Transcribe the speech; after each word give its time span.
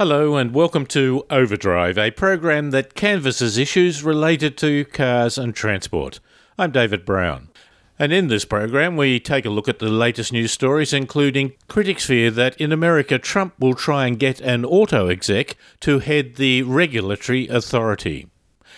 Hello, 0.00 0.36
and 0.36 0.54
welcome 0.54 0.86
to 0.86 1.26
Overdrive, 1.28 1.98
a 1.98 2.10
program 2.10 2.70
that 2.70 2.94
canvasses 2.94 3.58
issues 3.58 4.02
related 4.02 4.56
to 4.56 4.86
cars 4.86 5.36
and 5.36 5.54
transport. 5.54 6.20
I'm 6.58 6.70
David 6.70 7.04
Brown. 7.04 7.50
And 7.98 8.10
in 8.10 8.28
this 8.28 8.46
program, 8.46 8.96
we 8.96 9.20
take 9.20 9.44
a 9.44 9.50
look 9.50 9.68
at 9.68 9.78
the 9.78 9.90
latest 9.90 10.32
news 10.32 10.52
stories, 10.52 10.94
including 10.94 11.52
critics 11.68 12.06
fear 12.06 12.30
that 12.30 12.58
in 12.58 12.72
America, 12.72 13.18
Trump 13.18 13.52
will 13.58 13.74
try 13.74 14.06
and 14.06 14.18
get 14.18 14.40
an 14.40 14.64
auto 14.64 15.08
exec 15.08 15.54
to 15.80 15.98
head 15.98 16.36
the 16.36 16.62
regulatory 16.62 17.46
authority. 17.48 18.26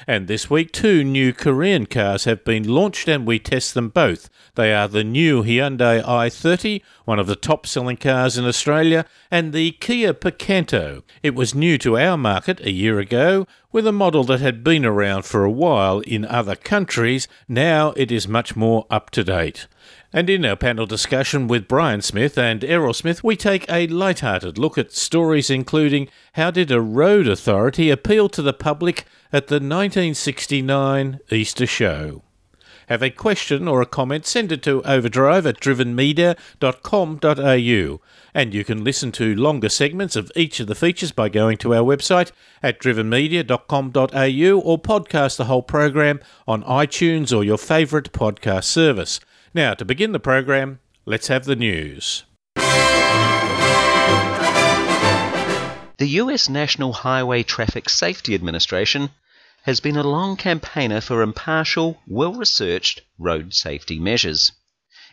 And 0.06 0.26
this 0.26 0.50
week, 0.50 0.72
two 0.72 1.04
new 1.04 1.32
Korean 1.32 1.86
cars 1.86 2.24
have 2.24 2.44
been 2.44 2.68
launched 2.68 3.08
and 3.08 3.26
we 3.26 3.38
test 3.38 3.74
them 3.74 3.88
both. 3.88 4.28
They 4.54 4.74
are 4.74 4.88
the 4.88 5.04
new 5.04 5.42
Hyundai 5.42 6.02
i30, 6.02 6.82
one 7.04 7.18
of 7.18 7.26
the 7.26 7.36
top 7.36 7.66
selling 7.66 7.96
cars 7.96 8.36
in 8.36 8.44
Australia, 8.44 9.06
and 9.30 9.52
the 9.52 9.72
Kia 9.72 10.12
Picanto. 10.12 11.02
It 11.22 11.34
was 11.34 11.54
new 11.54 11.78
to 11.78 11.96
our 11.96 12.16
market 12.16 12.60
a 12.60 12.70
year 12.70 12.98
ago, 12.98 13.46
with 13.70 13.86
a 13.86 13.92
model 13.92 14.24
that 14.24 14.40
had 14.40 14.62
been 14.62 14.84
around 14.84 15.24
for 15.24 15.44
a 15.44 15.50
while 15.50 16.00
in 16.00 16.24
other 16.26 16.56
countries. 16.56 17.28
Now 17.48 17.92
it 17.96 18.12
is 18.12 18.28
much 18.28 18.54
more 18.54 18.86
up 18.90 19.10
to 19.10 19.24
date. 19.24 19.66
And 20.14 20.28
in 20.28 20.44
our 20.44 20.56
panel 20.56 20.84
discussion 20.84 21.48
with 21.48 21.66
Brian 21.66 22.02
Smith 22.02 22.36
and 22.36 22.62
Errol 22.62 22.92
Smith, 22.92 23.24
we 23.24 23.34
take 23.34 23.64
a 23.70 23.86
light-hearted 23.86 24.58
look 24.58 24.76
at 24.76 24.92
stories 24.92 25.48
including 25.48 26.06
how 26.34 26.50
did 26.50 26.70
a 26.70 26.82
road 26.82 27.26
authority 27.26 27.88
appeal 27.88 28.28
to 28.28 28.42
the 28.42 28.52
public 28.52 29.06
at 29.32 29.46
the 29.46 29.54
1969 29.54 31.18
Easter 31.30 31.66
Show. 31.66 32.20
Have 32.88 33.02
a 33.02 33.08
question 33.08 33.66
or 33.66 33.80
a 33.80 33.86
comment, 33.86 34.26
send 34.26 34.52
it 34.52 34.62
to 34.64 34.82
overdrive 34.82 35.46
at 35.46 35.60
drivenmedia.com.au. 35.60 38.00
And 38.34 38.52
you 38.52 38.64
can 38.64 38.84
listen 38.84 39.12
to 39.12 39.34
longer 39.34 39.70
segments 39.70 40.14
of 40.14 40.30
each 40.36 40.60
of 40.60 40.66
the 40.66 40.74
features 40.74 41.12
by 41.12 41.30
going 41.30 41.56
to 41.58 41.74
our 41.74 41.82
website 41.82 42.32
at 42.62 42.78
drivenmedia.com.au 42.80 44.60
or 44.60 44.78
podcast 44.78 45.38
the 45.38 45.46
whole 45.46 45.62
program 45.62 46.20
on 46.46 46.62
iTunes 46.64 47.34
or 47.34 47.42
your 47.42 47.56
favourite 47.56 48.12
podcast 48.12 48.64
service. 48.64 49.18
Now, 49.54 49.74
to 49.74 49.84
begin 49.84 50.12
the 50.12 50.18
program, 50.18 50.80
let's 51.04 51.28
have 51.28 51.44
the 51.44 51.56
news. 51.56 52.24
The 55.98 56.08
US 56.20 56.48
National 56.48 56.94
Highway 56.94 57.42
Traffic 57.42 57.90
Safety 57.90 58.34
Administration 58.34 59.10
has 59.64 59.78
been 59.80 59.98
a 59.98 60.02
long 60.02 60.38
campaigner 60.38 61.02
for 61.02 61.20
impartial, 61.20 62.00
well 62.06 62.32
researched 62.32 63.02
road 63.18 63.52
safety 63.52 63.98
measures. 63.98 64.52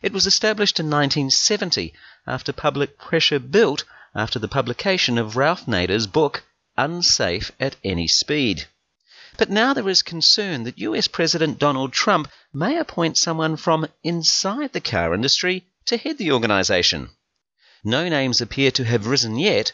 It 0.01 0.13
was 0.13 0.25
established 0.25 0.79
in 0.79 0.85
1970 0.85 1.93
after 2.25 2.53
public 2.53 2.97
pressure 2.97 3.39
built 3.39 3.83
after 4.15 4.39
the 4.39 4.47
publication 4.47 5.17
of 5.17 5.35
Ralph 5.35 5.65
Nader's 5.65 6.07
book 6.07 6.43
Unsafe 6.77 7.51
at 7.59 7.75
Any 7.83 8.07
Speed. 8.07 8.67
But 9.39 9.49
now 9.49 9.73
there 9.73 9.87
is 9.87 10.01
concern 10.01 10.63
that 10.63 10.79
US 10.79 11.07
President 11.07 11.59
Donald 11.59 11.93
Trump 11.93 12.29
may 12.51 12.77
appoint 12.77 13.17
someone 13.17 13.55
from 13.55 13.87
inside 14.03 14.73
the 14.73 14.81
car 14.81 15.13
industry 15.13 15.63
to 15.85 15.95
head 15.95 16.17
the 16.17 16.33
organization. 16.33 17.11
No 17.81 18.09
names 18.09 18.41
appear 18.41 18.69
to 18.71 18.83
have 18.83 19.07
risen 19.07 19.39
yet, 19.39 19.71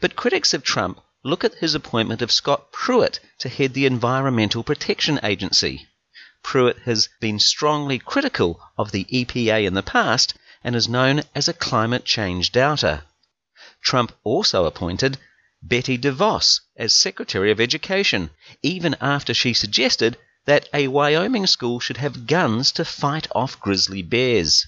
but 0.00 0.16
critics 0.16 0.52
of 0.52 0.62
Trump 0.62 1.00
look 1.24 1.44
at 1.44 1.54
his 1.54 1.74
appointment 1.74 2.20
of 2.20 2.30
Scott 2.30 2.70
Pruitt 2.72 3.18
to 3.38 3.48
head 3.48 3.72
the 3.72 3.86
Environmental 3.86 4.62
Protection 4.62 5.18
Agency. 5.22 5.88
Pruitt 6.42 6.80
has 6.80 7.08
been 7.18 7.38
strongly 7.38 7.98
critical 7.98 8.60
of 8.76 8.92
the 8.92 9.04
EPA 9.04 9.64
in 9.64 9.72
the 9.72 9.82
past 9.82 10.34
and 10.62 10.76
is 10.76 10.90
known 10.90 11.22
as 11.34 11.48
a 11.48 11.54
climate 11.54 12.04
change 12.04 12.52
doubter. 12.52 13.04
Trump 13.80 14.12
also 14.24 14.66
appointed 14.66 15.16
Betsy 15.68 15.98
DeVos 15.98 16.60
as 16.76 16.94
Secretary 16.94 17.50
of 17.50 17.60
Education, 17.60 18.30
even 18.62 18.94
after 19.00 19.34
she 19.34 19.52
suggested 19.52 20.16
that 20.44 20.68
a 20.72 20.86
Wyoming 20.86 21.48
school 21.48 21.80
should 21.80 21.96
have 21.96 22.28
guns 22.28 22.70
to 22.70 22.84
fight 22.84 23.26
off 23.34 23.58
grizzly 23.58 24.00
bears. 24.00 24.64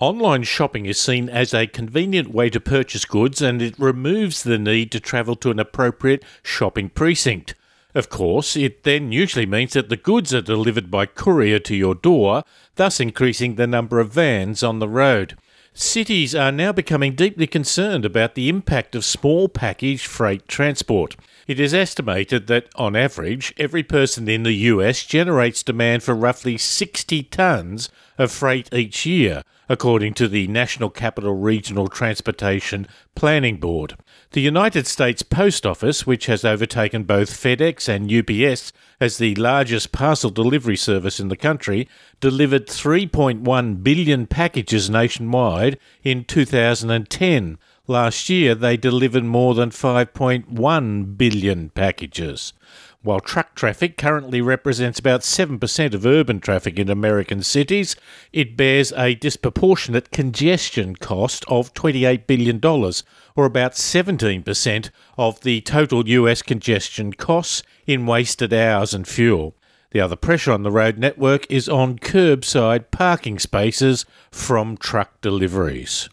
Online 0.00 0.42
shopping 0.42 0.84
is 0.84 1.00
seen 1.00 1.30
as 1.30 1.54
a 1.54 1.66
convenient 1.66 2.28
way 2.28 2.50
to 2.50 2.60
purchase 2.60 3.06
goods 3.06 3.40
and 3.40 3.62
it 3.62 3.78
removes 3.78 4.42
the 4.42 4.58
need 4.58 4.92
to 4.92 5.00
travel 5.00 5.34
to 5.34 5.50
an 5.50 5.58
appropriate 5.58 6.22
shopping 6.42 6.90
precinct. 6.90 7.54
Of 7.94 8.10
course, 8.10 8.54
it 8.54 8.84
then 8.84 9.10
usually 9.10 9.46
means 9.46 9.72
that 9.72 9.88
the 9.88 9.96
goods 9.96 10.34
are 10.34 10.42
delivered 10.42 10.90
by 10.90 11.06
courier 11.06 11.58
to 11.60 11.74
your 11.74 11.94
door, 11.94 12.44
thus 12.76 13.00
increasing 13.00 13.54
the 13.54 13.66
number 13.66 13.98
of 13.98 14.12
vans 14.12 14.62
on 14.62 14.78
the 14.78 14.88
road. 14.88 15.38
Cities 15.80 16.34
are 16.34 16.50
now 16.50 16.72
becoming 16.72 17.14
deeply 17.14 17.46
concerned 17.46 18.04
about 18.04 18.34
the 18.34 18.48
impact 18.48 18.96
of 18.96 19.04
small 19.04 19.48
package 19.48 20.08
freight 20.08 20.48
transport. 20.48 21.14
It 21.48 21.58
is 21.58 21.72
estimated 21.72 22.46
that, 22.48 22.68
on 22.74 22.94
average, 22.94 23.54
every 23.56 23.82
person 23.82 24.28
in 24.28 24.42
the 24.42 24.52
US 24.52 25.02
generates 25.02 25.62
demand 25.62 26.02
for 26.02 26.14
roughly 26.14 26.58
60 26.58 27.22
tonnes 27.22 27.88
of 28.18 28.30
freight 28.30 28.68
each 28.70 29.06
year, 29.06 29.40
according 29.66 30.12
to 30.14 30.28
the 30.28 30.46
National 30.46 30.90
Capital 30.90 31.34
Regional 31.34 31.88
Transportation 31.88 32.86
Planning 33.14 33.56
Board. 33.56 33.96
The 34.32 34.42
United 34.42 34.86
States 34.86 35.22
Post 35.22 35.64
Office, 35.64 36.06
which 36.06 36.26
has 36.26 36.44
overtaken 36.44 37.04
both 37.04 37.30
FedEx 37.30 37.88
and 37.88 38.12
UPS 38.12 38.74
as 39.00 39.16
the 39.16 39.34
largest 39.36 39.90
parcel 39.90 40.28
delivery 40.28 40.76
service 40.76 41.18
in 41.18 41.28
the 41.28 41.36
country, 41.36 41.88
delivered 42.20 42.66
3.1 42.66 43.82
billion 43.82 44.26
packages 44.26 44.90
nationwide 44.90 45.78
in 46.02 46.24
2010. 46.24 47.56
Last 47.90 48.28
year, 48.28 48.54
they 48.54 48.76
delivered 48.76 49.24
more 49.24 49.54
than 49.54 49.70
5.1 49.70 51.16
billion 51.16 51.70
packages. 51.70 52.52
While 53.00 53.20
truck 53.20 53.54
traffic 53.54 53.96
currently 53.96 54.42
represents 54.42 54.98
about 54.98 55.22
7% 55.22 55.94
of 55.94 56.04
urban 56.04 56.38
traffic 56.38 56.78
in 56.78 56.90
American 56.90 57.42
cities, 57.42 57.96
it 58.30 58.58
bears 58.58 58.92
a 58.92 59.14
disproportionate 59.14 60.10
congestion 60.10 60.96
cost 60.96 61.46
of 61.48 61.72
$28 61.72 62.26
billion, 62.26 62.60
or 62.62 63.46
about 63.46 63.72
17% 63.72 64.90
of 65.16 65.40
the 65.40 65.62
total 65.62 66.06
US 66.06 66.42
congestion 66.42 67.14
costs 67.14 67.62
in 67.86 68.04
wasted 68.04 68.52
hours 68.52 68.92
and 68.92 69.08
fuel. 69.08 69.56
The 69.92 70.00
other 70.02 70.16
pressure 70.16 70.52
on 70.52 70.62
the 70.62 70.70
road 70.70 70.98
network 70.98 71.50
is 71.50 71.70
on 71.70 71.98
curbside 71.98 72.90
parking 72.90 73.38
spaces 73.38 74.04
from 74.30 74.76
truck 74.76 75.22
deliveries. 75.22 76.10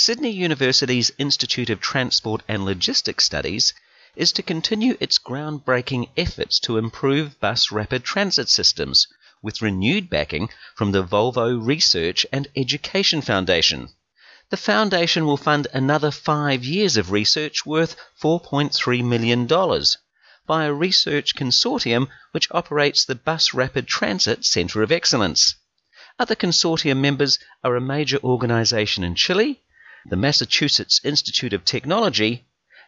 Sydney 0.00 0.30
University's 0.30 1.10
Institute 1.18 1.70
of 1.70 1.80
Transport 1.80 2.44
and 2.46 2.64
Logistics 2.64 3.24
Studies 3.24 3.74
is 4.14 4.30
to 4.30 4.44
continue 4.44 4.96
its 5.00 5.18
groundbreaking 5.18 6.10
efforts 6.16 6.60
to 6.60 6.78
improve 6.78 7.40
bus 7.40 7.72
rapid 7.72 8.04
transit 8.04 8.48
systems 8.48 9.08
with 9.42 9.60
renewed 9.60 10.08
backing 10.08 10.50
from 10.76 10.92
the 10.92 11.02
Volvo 11.02 11.58
Research 11.58 12.24
and 12.30 12.46
Education 12.54 13.22
Foundation. 13.22 13.88
The 14.50 14.56
foundation 14.56 15.26
will 15.26 15.36
fund 15.36 15.66
another 15.74 16.12
five 16.12 16.64
years 16.64 16.96
of 16.96 17.10
research 17.10 17.66
worth 17.66 17.96
$4.3 18.22 19.04
million 19.04 19.48
by 20.46 20.66
a 20.66 20.72
research 20.72 21.34
consortium 21.34 22.06
which 22.30 22.46
operates 22.52 23.04
the 23.04 23.16
Bus 23.16 23.52
Rapid 23.52 23.88
Transit 23.88 24.44
Centre 24.44 24.84
of 24.84 24.92
Excellence. 24.92 25.56
Other 26.20 26.36
consortium 26.36 26.98
members 27.00 27.40
are 27.64 27.74
a 27.74 27.80
major 27.80 28.20
organization 28.22 29.02
in 29.02 29.16
Chile, 29.16 29.60
the 30.08 30.16
Massachusetts 30.16 31.00
Institute 31.04 31.52
of 31.52 31.64
Technology, 31.64 32.46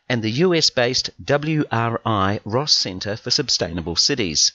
and 0.08 0.22
the 0.22 0.30
US 0.46 0.70
based 0.70 1.10
WRI 1.22 2.40
Ross 2.44 2.74
Center 2.74 3.16
for 3.16 3.30
Sustainable 3.30 3.94
Cities. 3.94 4.52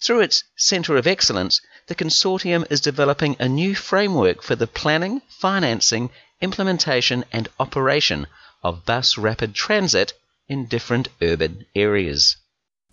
Through 0.00 0.20
its 0.20 0.44
Center 0.56 0.96
of 0.96 1.06
Excellence, 1.06 1.60
the 1.88 1.94
consortium 1.94 2.64
is 2.70 2.80
developing 2.80 3.36
a 3.38 3.48
new 3.48 3.74
framework 3.74 4.42
for 4.42 4.56
the 4.56 4.66
planning, 4.66 5.20
financing, 5.28 6.10
implementation, 6.40 7.24
and 7.32 7.48
operation 7.58 8.26
of 8.62 8.86
bus 8.86 9.18
rapid 9.18 9.54
transit 9.54 10.14
in 10.48 10.66
different 10.66 11.08
urban 11.20 11.66
areas. 11.74 12.36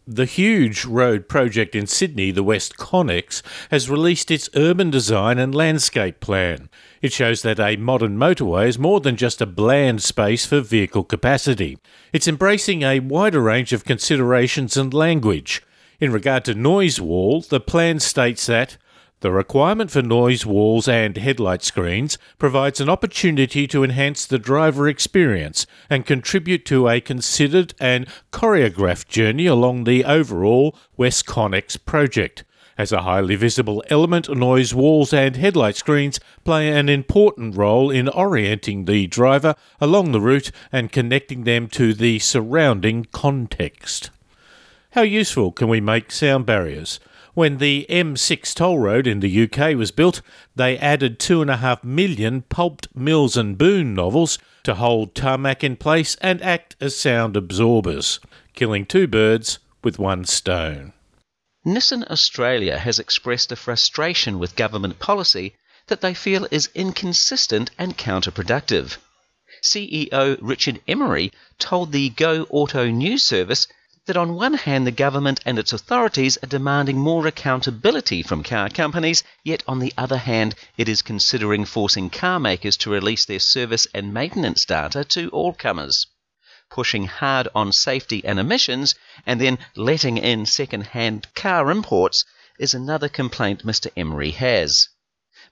The 0.09 0.23
huge 0.23 0.85
road 0.85 1.27
project 1.27 1.75
in 1.75 1.85
Sydney, 1.85 2.31
the 2.31 2.41
WestConnex, 2.41 3.41
has 3.71 3.89
released 3.89 4.31
its 4.31 4.49
urban 4.55 4.89
design 4.89 5.37
and 5.37 5.53
landscape 5.53 6.21
plan. 6.21 6.69
It 7.01 7.11
shows 7.11 7.41
that 7.41 7.59
a 7.59 7.75
modern 7.75 8.17
motorway 8.17 8.69
is 8.69 8.79
more 8.79 9.01
than 9.01 9.17
just 9.17 9.41
a 9.41 9.45
bland 9.45 10.01
space 10.01 10.45
for 10.45 10.61
vehicle 10.61 11.03
capacity. 11.03 11.77
It's 12.13 12.25
embracing 12.25 12.83
a 12.83 13.01
wider 13.01 13.41
range 13.41 13.73
of 13.73 13.83
considerations 13.83 14.77
and 14.77 14.93
language. 14.93 15.61
In 15.99 16.13
regard 16.13 16.45
to 16.45 16.55
noise 16.55 17.01
wall, 17.01 17.41
the 17.41 17.59
plan 17.59 17.99
states 17.99 18.45
that 18.45 18.77
the 19.21 19.31
requirement 19.31 19.89
for 19.89 20.03
noise 20.03 20.45
walls 20.45 20.87
and 20.87 21.17
headlight 21.17 21.63
screens 21.63 22.19
provides 22.37 22.79
an 22.79 22.87
opportunity 22.87 23.65
to 23.65 23.83
enhance 23.83 24.27
the 24.27 24.37
driver 24.37 24.87
experience 24.87 25.65
and 25.89 26.05
contribute 26.05 26.65
to 26.65 26.87
a 26.87 27.01
considered 27.01 27.73
and 27.79 28.07
choreographed 28.31 29.07
journey 29.07 29.47
along 29.47 29.85
the 29.85 30.05
overall 30.05 30.75
WestConnex 30.99 31.83
project. 31.83 32.43
As 32.77 32.91
a 32.91 33.01
highly 33.01 33.35
visible 33.35 33.83
element, 33.89 34.29
noise 34.29 34.71
walls 34.75 35.11
and 35.11 35.35
headlight 35.35 35.75
screens 35.75 36.19
play 36.43 36.69
an 36.69 36.87
important 36.87 37.57
role 37.57 37.89
in 37.89 38.07
orienting 38.09 38.85
the 38.85 39.07
driver 39.07 39.55
along 39.81 40.11
the 40.11 40.21
route 40.21 40.51
and 40.71 40.91
connecting 40.91 41.43
them 41.43 41.69
to 41.69 41.95
the 41.95 42.19
surrounding 42.19 43.05
context. 43.05 44.11
How 44.91 45.01
useful 45.01 45.51
can 45.51 45.69
we 45.69 45.81
make 45.81 46.11
sound 46.11 46.45
barriers? 46.45 46.99
When 47.37 47.59
the 47.59 47.85
M6 47.87 48.55
toll 48.55 48.79
road 48.79 49.05
in 49.05 49.19
the 49.19 49.43
UK 49.43 49.77
was 49.77 49.91
built, 49.91 50.23
they 50.55 50.75
added 50.75 51.19
2.5 51.19 51.83
million 51.83 52.41
pulped 52.41 52.87
Mills 52.95 53.37
and 53.37 53.55
Boon 53.59 53.93
novels 53.93 54.39
to 54.63 54.73
hold 54.73 55.13
tarmac 55.13 55.63
in 55.63 55.75
place 55.75 56.17
and 56.19 56.41
act 56.41 56.75
as 56.81 56.95
sound 56.95 57.37
absorbers, 57.37 58.19
killing 58.55 58.87
two 58.87 59.05
birds 59.05 59.59
with 59.83 59.99
one 59.99 60.25
stone. 60.25 60.93
Nissan 61.63 62.09
Australia 62.09 62.79
has 62.79 62.97
expressed 62.97 63.51
a 63.51 63.55
frustration 63.55 64.39
with 64.39 64.55
government 64.55 64.97
policy 64.97 65.53
that 65.89 66.01
they 66.01 66.15
feel 66.15 66.47
is 66.49 66.71
inconsistent 66.73 67.69
and 67.77 67.99
counterproductive. 67.99 68.97
CEO 69.61 70.39
Richard 70.41 70.81
Emery 70.87 71.31
told 71.59 71.91
the 71.91 72.09
Go 72.09 72.47
Auto 72.49 72.89
news 72.89 73.21
service 73.21 73.67
that 74.07 74.17
on 74.17 74.33
one 74.33 74.53
hand 74.53 74.87
the 74.87 74.91
government 74.91 75.39
and 75.45 75.59
its 75.59 75.71
authorities 75.71 76.37
are 76.41 76.47
demanding 76.47 76.97
more 76.97 77.27
accountability 77.27 78.23
from 78.23 78.41
car 78.41 78.69
companies, 78.69 79.23
yet 79.43 79.61
on 79.67 79.79
the 79.79 79.93
other 79.97 80.17
hand 80.17 80.55
it 80.77 80.89
is 80.89 81.01
considering 81.01 81.65
forcing 81.65 82.09
car 82.09 82.39
makers 82.39 82.77
to 82.77 82.89
release 82.89 83.25
their 83.25 83.39
service 83.39 83.85
and 83.93 84.13
maintenance 84.13 84.65
data 84.65 85.03
to 85.03 85.29
all 85.29 85.53
comers. 85.53 86.07
Pushing 86.71 87.05
hard 87.05 87.47
on 87.53 87.71
safety 87.71 88.23
and 88.25 88.39
emissions 88.39 88.95
and 89.25 89.39
then 89.39 89.57
letting 89.75 90.17
in 90.17 90.45
second 90.45 90.87
hand 90.87 91.27
car 91.35 91.69
imports 91.69 92.25
is 92.57 92.73
another 92.73 93.09
complaint 93.09 93.65
Mr. 93.65 93.91
Emery 93.95 94.31
has. 94.31 94.89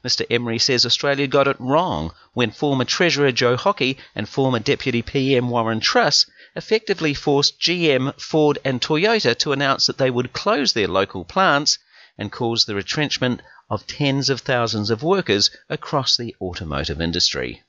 Mr. 0.06 0.24
Emery 0.30 0.60
says 0.60 0.86
Australia 0.86 1.25
got 1.25 1.48
it 1.48 1.60
wrong 1.60 2.13
when 2.34 2.52
former 2.52 2.86
Treasurer 2.86 3.31
Joe 3.31 3.57
Hockey 3.57 3.98
and 4.13 4.30
former 4.30 4.60
Deputy 4.60 5.02
PM 5.02 5.50
Warren 5.50 5.80
Truss 5.80 6.28
effectively 6.56 7.16
forced 7.16 7.60
GM, 7.60 8.13
Ford, 8.22 8.60
and 8.63 8.80
Toyota 8.80 9.36
to 9.40 9.52
announce 9.52 9.88
that 9.88 9.98
they 9.98 10.12
would 10.12 10.31
close 10.31 10.74
their 10.74 10.88
local 10.88 11.25
plants 11.25 11.80
and 12.19 12.31
cause 12.31 12.66
the 12.66 12.75
retrenchment 12.75 13.42
of 13.68 13.88
tens 13.88 14.30
of 14.30 14.42
thousands 14.42 14.92
of 14.92 15.02
workers 15.02 15.50
across 15.69 16.16
the 16.16 16.36
automotive 16.40 17.02
industry. 17.02 17.63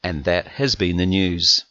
And 0.00 0.22
that 0.22 0.46
has 0.46 0.76
been 0.76 0.96
the 0.96 1.06
news. 1.06 1.64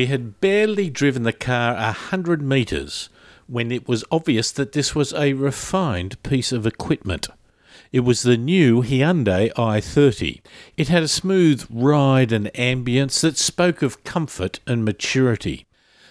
We 0.00 0.06
had 0.06 0.40
barely 0.40 0.88
driven 0.88 1.24
the 1.24 1.32
car 1.34 1.74
a 1.74 1.92
hundred 1.92 2.40
metres 2.40 3.10
when 3.46 3.70
it 3.70 3.86
was 3.86 4.02
obvious 4.10 4.50
that 4.52 4.72
this 4.72 4.94
was 4.94 5.12
a 5.12 5.34
refined 5.34 6.22
piece 6.22 6.52
of 6.52 6.66
equipment. 6.66 7.28
It 7.92 8.00
was 8.00 8.22
the 8.22 8.38
new 8.38 8.82
Hyundai 8.82 9.52
i30. 9.52 10.40
It 10.78 10.88
had 10.88 11.02
a 11.02 11.06
smooth 11.06 11.66
ride 11.68 12.32
and 12.32 12.46
ambience 12.54 13.20
that 13.20 13.36
spoke 13.36 13.82
of 13.82 14.02
comfort 14.02 14.60
and 14.66 14.86
maturity. 14.86 15.66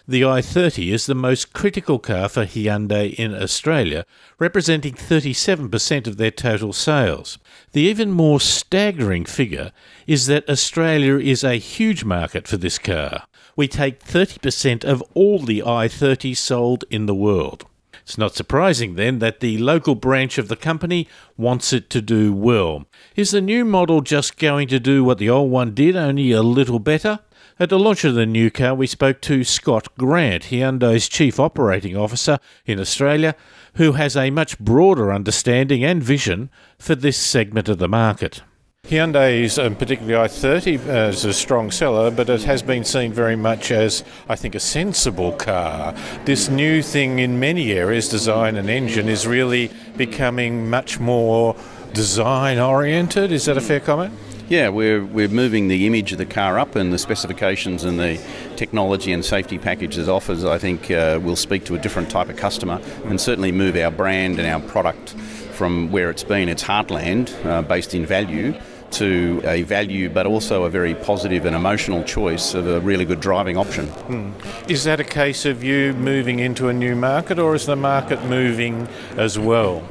The 0.07 0.21
i30 0.21 0.91
is 0.93 1.07
the 1.07 1.15
most 1.15 1.53
critical 1.53 1.97
car 1.97 2.29
for 2.29 2.45
Hyundai 2.45 3.15
in 3.15 3.33
Australia, 3.33 4.05
representing 4.37 4.93
37% 4.93 6.05
of 6.05 6.17
their 6.17 6.29
total 6.29 6.73
sales. 6.73 7.39
The 7.71 7.81
even 7.81 8.11
more 8.11 8.39
staggering 8.39 9.25
figure 9.25 9.71
is 10.05 10.27
that 10.27 10.47
Australia 10.47 11.17
is 11.17 11.43
a 11.43 11.55
huge 11.55 12.03
market 12.03 12.47
for 12.47 12.57
this 12.57 12.77
car. 12.77 13.23
We 13.59 13.67
take 13.67 14.01
30% 14.01 14.85
of 14.85 15.03
all 15.13 15.39
the 15.39 15.63
i30 15.65 16.37
sold 16.37 16.85
in 16.89 17.07
the 17.07 17.13
world. 17.13 17.65
It's 18.03 18.17
not 18.17 18.33
surprising 18.33 18.95
then 18.95 19.19
that 19.19 19.41
the 19.41 19.57
local 19.57 19.95
branch 19.95 20.37
of 20.37 20.47
the 20.47 20.55
company 20.55 21.09
wants 21.35 21.73
it 21.73 21.89
to 21.89 22.01
do 22.01 22.31
well. 22.31 22.85
Is 23.17 23.31
the 23.31 23.41
new 23.41 23.65
model 23.65 23.99
just 23.99 24.37
going 24.37 24.69
to 24.69 24.79
do 24.79 25.03
what 25.03 25.17
the 25.17 25.29
old 25.29 25.51
one 25.51 25.73
did, 25.73 25.97
only 25.97 26.31
a 26.31 26.41
little 26.41 26.79
better? 26.79 27.19
At 27.59 27.67
the 27.67 27.77
launch 27.77 28.05
of 28.05 28.15
the 28.15 28.25
new 28.25 28.49
car, 28.49 28.73
we 28.75 28.87
spoke 28.87 29.19
to 29.23 29.43
Scott 29.43 29.89
Grant, 29.97 30.45
Hyundai's 30.45 31.09
Chief 31.09 31.37
Operating 31.37 31.97
Officer 31.97 32.39
in 32.65 32.79
Australia, 32.79 33.35
who 33.73 33.91
has 33.91 34.15
a 34.15 34.29
much 34.29 34.57
broader 34.57 35.11
understanding 35.11 35.83
and 35.83 36.01
vision 36.01 36.49
for 36.77 36.95
this 36.95 37.17
segment 37.17 37.67
of 37.67 37.77
the 37.77 37.89
market. 37.89 38.41
Hyundai's, 38.89 39.59
um, 39.59 39.75
particularly 39.75 40.15
i30, 40.27 40.87
uh, 40.87 41.09
is 41.09 41.23
a 41.23 41.31
strong 41.31 41.69
seller, 41.69 42.09
but 42.09 42.27
it 42.27 42.41
has 42.41 42.63
been 42.63 42.83
seen 42.83 43.13
very 43.13 43.35
much 43.35 43.69
as, 43.69 44.03
I 44.27 44.35
think, 44.35 44.55
a 44.55 44.59
sensible 44.59 45.31
car. 45.33 45.93
This 46.25 46.49
new 46.49 46.81
thing 46.81 47.19
in 47.19 47.39
many 47.39 47.71
areas, 47.71 48.09
design 48.09 48.55
and 48.55 48.67
engine, 48.67 49.07
is 49.07 49.27
really 49.27 49.69
becoming 49.95 50.71
much 50.71 50.99
more 50.99 51.55
design 51.93 52.57
oriented. 52.57 53.31
Is 53.31 53.45
that 53.45 53.57
a 53.57 53.61
fair 53.61 53.79
comment? 53.79 54.11
Yeah, 54.47 54.69
we're, 54.69 55.05
we're 55.05 55.27
moving 55.27 55.67
the 55.67 55.85
image 55.85 56.11
of 56.11 56.17
the 56.17 56.25
car 56.25 56.57
up 56.57 56.75
and 56.75 56.91
the 56.91 56.97
specifications 56.97 57.83
and 57.83 57.99
the 57.99 58.19
technology 58.55 59.11
and 59.11 59.23
safety 59.23 59.59
packages 59.59 60.09
offers, 60.09 60.43
I 60.43 60.57
think, 60.57 60.89
uh, 60.89 61.19
will 61.21 61.35
speak 61.35 61.63
to 61.65 61.75
a 61.75 61.77
different 61.77 62.09
type 62.09 62.29
of 62.29 62.37
customer 62.37 62.81
and 63.05 63.21
certainly 63.21 63.51
move 63.51 63.75
our 63.75 63.91
brand 63.91 64.39
and 64.39 64.47
our 64.47 64.67
product 64.67 65.11
from 65.59 65.91
where 65.91 66.09
it's 66.09 66.23
been, 66.23 66.49
its 66.49 66.63
heartland, 66.63 67.29
uh, 67.45 67.61
based 67.61 67.93
in 67.93 68.05
value, 68.05 68.59
to 68.91 69.41
a 69.43 69.63
value 69.63 70.09
but 70.09 70.25
also 70.25 70.63
a 70.63 70.69
very 70.69 70.95
positive 70.95 71.45
and 71.45 71.55
emotional 71.55 72.03
choice 72.03 72.53
of 72.53 72.67
a 72.67 72.79
really 72.79 73.05
good 73.05 73.19
driving 73.19 73.57
option. 73.57 73.87
Hmm. 73.87 74.31
Is 74.69 74.83
that 74.83 74.99
a 74.99 75.03
case 75.03 75.45
of 75.45 75.63
you 75.63 75.93
moving 75.93 76.39
into 76.39 76.69
a 76.69 76.73
new 76.73 76.95
market 76.95 77.39
or 77.39 77.55
is 77.55 77.65
the 77.65 77.75
market 77.75 78.23
moving 78.25 78.87
as 79.17 79.37
well? 79.37 79.83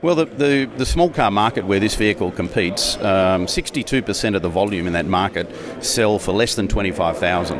Well, 0.00 0.14
the, 0.14 0.26
the, 0.26 0.70
the, 0.76 0.86
small 0.86 1.10
car 1.10 1.30
market 1.32 1.64
where 1.64 1.80
this 1.80 1.96
vehicle 1.96 2.30
competes, 2.30 2.96
um, 2.98 3.46
62% 3.46 4.36
of 4.36 4.42
the 4.42 4.48
volume 4.48 4.86
in 4.86 4.92
that 4.92 5.06
market 5.06 5.50
sell 5.84 6.20
for 6.20 6.32
less 6.32 6.54
than 6.54 6.68
25,000, 6.68 7.58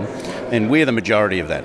and 0.53 0.71
we're 0.71 0.87
the 0.87 0.93
majority 0.93 1.41
of 1.41 1.49
that. 1.49 1.65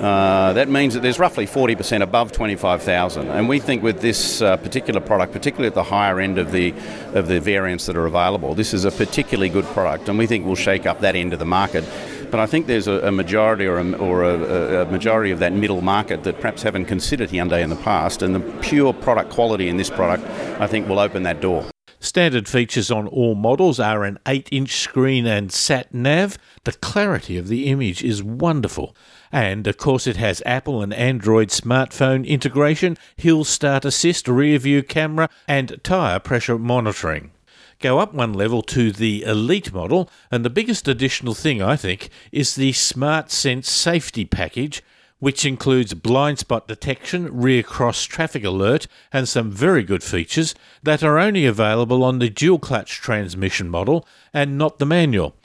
Uh, 0.00 0.54
that 0.54 0.70
means 0.70 0.94
that 0.94 1.00
there's 1.00 1.18
roughly 1.18 1.46
40% 1.46 2.00
above 2.00 2.32
25,000, 2.32 3.28
and 3.28 3.46
we 3.46 3.60
think 3.60 3.82
with 3.82 4.00
this 4.00 4.40
uh, 4.40 4.56
particular 4.56 4.98
product, 4.98 5.30
particularly 5.30 5.66
at 5.66 5.74
the 5.74 5.82
higher 5.82 6.20
end 6.20 6.38
of 6.38 6.52
the 6.52 6.72
of 7.12 7.28
the 7.28 7.38
variants 7.38 7.84
that 7.84 7.98
are 7.98 8.06
available, 8.06 8.54
this 8.54 8.72
is 8.72 8.86
a 8.86 8.90
particularly 8.90 9.50
good 9.50 9.66
product, 9.66 10.08
and 10.08 10.16
we 10.16 10.26
think 10.26 10.46
will 10.46 10.54
shake 10.54 10.86
up 10.86 11.00
that 11.00 11.14
end 11.14 11.34
of 11.34 11.38
the 11.38 11.44
market. 11.44 11.84
But 12.30 12.40
I 12.40 12.46
think 12.46 12.66
there's 12.66 12.86
a, 12.86 13.08
a 13.08 13.12
majority 13.12 13.66
or, 13.66 13.78
a, 13.78 13.92
or 13.98 14.24
a, 14.24 14.82
a, 14.82 14.84
majority 14.86 15.32
of 15.32 15.38
that 15.40 15.52
middle 15.52 15.82
market 15.82 16.24
that 16.24 16.40
perhaps 16.40 16.62
haven't 16.62 16.86
considered 16.86 17.28
Hyundai 17.28 17.60
in 17.60 17.68
the 17.68 17.76
past, 17.76 18.22
and 18.22 18.34
the 18.34 18.40
pure 18.62 18.94
product 18.94 19.28
quality 19.30 19.68
in 19.68 19.76
this 19.76 19.90
product, 19.90 20.24
I 20.60 20.66
think, 20.66 20.88
will 20.88 20.98
open 20.98 21.24
that 21.24 21.42
door. 21.42 21.66
Standard 21.98 22.48
features 22.48 22.90
on 22.90 23.06
all 23.08 23.34
models 23.34 23.78
are 23.78 24.04
an 24.04 24.18
8 24.26 24.48
inch 24.50 24.76
screen 24.76 25.26
and 25.26 25.52
sat 25.52 25.92
nav. 25.92 26.38
The 26.64 26.72
clarity 26.72 27.36
of 27.36 27.48
the 27.48 27.66
image 27.66 28.02
is 28.02 28.22
wonderful. 28.22 28.96
And 29.32 29.66
of 29.66 29.76
course, 29.76 30.06
it 30.06 30.16
has 30.16 30.42
Apple 30.44 30.82
and 30.82 30.92
Android 30.92 31.48
smartphone 31.48 32.26
integration, 32.26 32.96
hill 33.16 33.44
start 33.44 33.84
assist, 33.84 34.26
rear 34.26 34.58
view 34.58 34.82
camera, 34.82 35.28
and 35.46 35.78
tyre 35.84 36.18
pressure 36.18 36.58
monitoring. 36.58 37.30
Go 37.78 37.98
up 37.98 38.12
one 38.12 38.34
level 38.34 38.60
to 38.62 38.90
the 38.92 39.22
Elite 39.22 39.72
model, 39.72 40.10
and 40.30 40.44
the 40.44 40.50
biggest 40.50 40.88
additional 40.88 41.34
thing, 41.34 41.62
I 41.62 41.76
think, 41.76 42.10
is 42.32 42.54
the 42.54 42.72
Smart 42.72 43.30
Sense 43.30 43.70
safety 43.70 44.24
package, 44.24 44.82
which 45.20 45.46
includes 45.46 45.94
blind 45.94 46.38
spot 46.38 46.66
detection, 46.66 47.28
rear 47.32 47.62
cross 47.62 48.02
traffic 48.02 48.42
alert, 48.42 48.86
and 49.12 49.28
some 49.28 49.50
very 49.50 49.82
good 49.84 50.02
features 50.02 50.54
that 50.82 51.02
are 51.02 51.18
only 51.18 51.46
available 51.46 52.02
on 52.02 52.18
the 52.18 52.28
dual 52.28 52.58
clutch 52.58 53.00
transmission 53.00 53.68
model 53.68 54.06
and 54.34 54.58
not 54.58 54.78
the 54.78 54.86
manual 54.86 55.36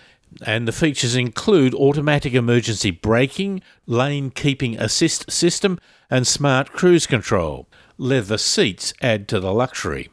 and 0.44 0.68
the 0.68 0.72
features 0.72 1.16
include 1.16 1.74
automatic 1.74 2.34
emergency 2.34 2.92
braking, 2.92 3.62
lane 3.86 4.30
keeping 4.30 4.78
assist 4.80 5.32
system, 5.32 5.80
and 6.10 6.28
smart 6.28 6.72
cruise 6.72 7.08
control. 7.08 7.68
Leather 7.98 8.38
seats 8.38 8.94
add 9.02 9.28
to 9.28 9.40
the 9.40 9.54
luxury. 9.54 10.10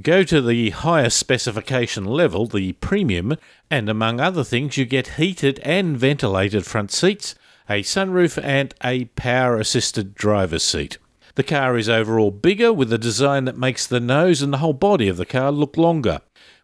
Go 0.00 0.22
to 0.22 0.40
the 0.40 0.70
highest 0.70 1.18
specification 1.18 2.04
level, 2.04 2.46
the 2.46 2.72
premium, 2.74 3.36
and 3.70 3.88
among 3.88 4.20
other 4.20 4.44
things, 4.44 4.76
you 4.76 4.84
get 4.84 5.16
heated 5.16 5.58
and 5.60 5.96
ventilated 5.96 6.64
front 6.66 6.90
seats, 6.90 7.34
a 7.68 7.82
sunroof, 7.82 8.42
and 8.42 8.74
a 8.82 9.06
power 9.16 9.58
assisted 9.58 10.14
driver's 10.14 10.62
seat. 10.62 10.98
The 11.34 11.42
car 11.42 11.78
is 11.78 11.88
overall 11.88 12.30
bigger 12.30 12.72
with 12.72 12.92
a 12.92 12.98
design 12.98 13.46
that 13.46 13.56
makes 13.56 13.86
the 13.86 14.00
nose 14.00 14.42
and 14.42 14.52
the 14.52 14.58
whole 14.58 14.74
body 14.74 15.08
of 15.08 15.16
the 15.16 15.24
car 15.24 15.50
look 15.50 15.78
longer. 15.78 16.20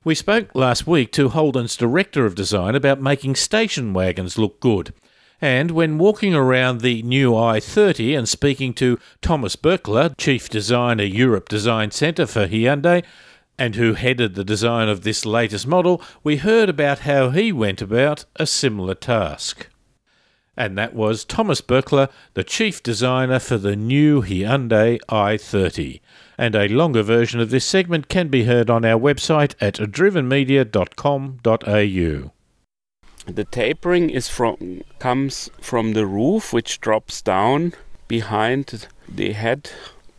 We 0.09 0.15
spoke 0.15 0.55
last 0.55 0.87
week 0.87 1.13
to 1.13 1.29
Holden's 1.29 1.77
Director 1.77 2.25
of 2.25 2.35
Design 2.35 2.75
about 2.75 2.99
making 2.99 3.37
station 3.37 3.93
wagons 3.93 4.39
look 4.39 4.59
good. 4.59 4.95
And 5.39 5.71
when 5.71 5.99
walking 5.99 6.35
around 6.35 6.81
the 6.81 7.03
new 7.03 7.33
i30 7.33 8.17
and 8.17 8.27
speaking 8.27 8.73
to 8.73 8.99
Thomas 9.21 9.55
Bürkle, 9.55 10.17
Chief 10.17 10.49
Designer 10.49 11.05
Europe 11.05 11.51
Design 11.51 11.91
Centre 11.91 12.25
for 12.25 12.49
Hyundai, 12.49 13.05
and 13.59 13.75
who 13.75 13.93
headed 13.93 14.35
the 14.35 14.45
design 14.45 14.89
of 14.89 15.03
this 15.03 15.27
latest 15.27 15.67
model, 15.67 16.01
we 16.25 16.39
heard 16.39 16.71
about 16.71 17.01
how 17.01 17.29
he 17.29 17.53
went 17.53 17.83
about 17.83 18.25
a 18.37 18.47
similar 18.47 18.95
task. 18.95 19.69
And 20.57 20.79
that 20.79 20.95
was 20.95 21.23
Thomas 21.23 21.61
Bürkle, 21.61 22.11
the 22.33 22.45
chief 22.45 22.83
designer 22.83 23.39
for 23.39 23.59
the 23.59 23.77
new 23.77 24.23
Hyundai 24.23 25.01
i30. 25.11 26.01
And 26.39 26.55
a 26.55 26.69
longer 26.69 27.03
version 27.03 27.41
of 27.41 27.51
this 27.51 27.65
segment 27.65 28.09
can 28.09 28.29
be 28.29 28.45
heard 28.45 28.71
on 28.71 28.85
our 28.85 28.99
website 28.99 29.55
at 29.61 29.75
drivenmedia.com.au. 29.75 32.31
The 33.27 33.45
tapering 33.45 34.09
is 34.09 34.29
from 34.29 34.83
comes 34.99 35.51
from 35.61 35.93
the 35.93 36.07
roof 36.07 36.53
which 36.53 36.81
drops 36.81 37.21
down 37.21 37.75
behind 38.07 38.89
the 39.07 39.33
head 39.33 39.71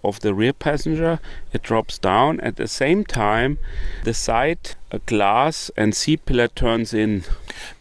of 0.03 0.19
the 0.21 0.33
rear 0.33 0.53
passenger. 0.53 1.19
It 1.53 1.63
drops 1.63 1.97
down. 1.97 2.39
At 2.41 2.55
the 2.55 2.67
same 2.67 3.03
time, 3.05 3.57
the 4.03 4.13
side 4.13 4.75
glass 5.05 5.69
and 5.77 5.95
C 5.95 6.17
pillar 6.17 6.47
turns 6.47 6.93
in. 6.93 7.23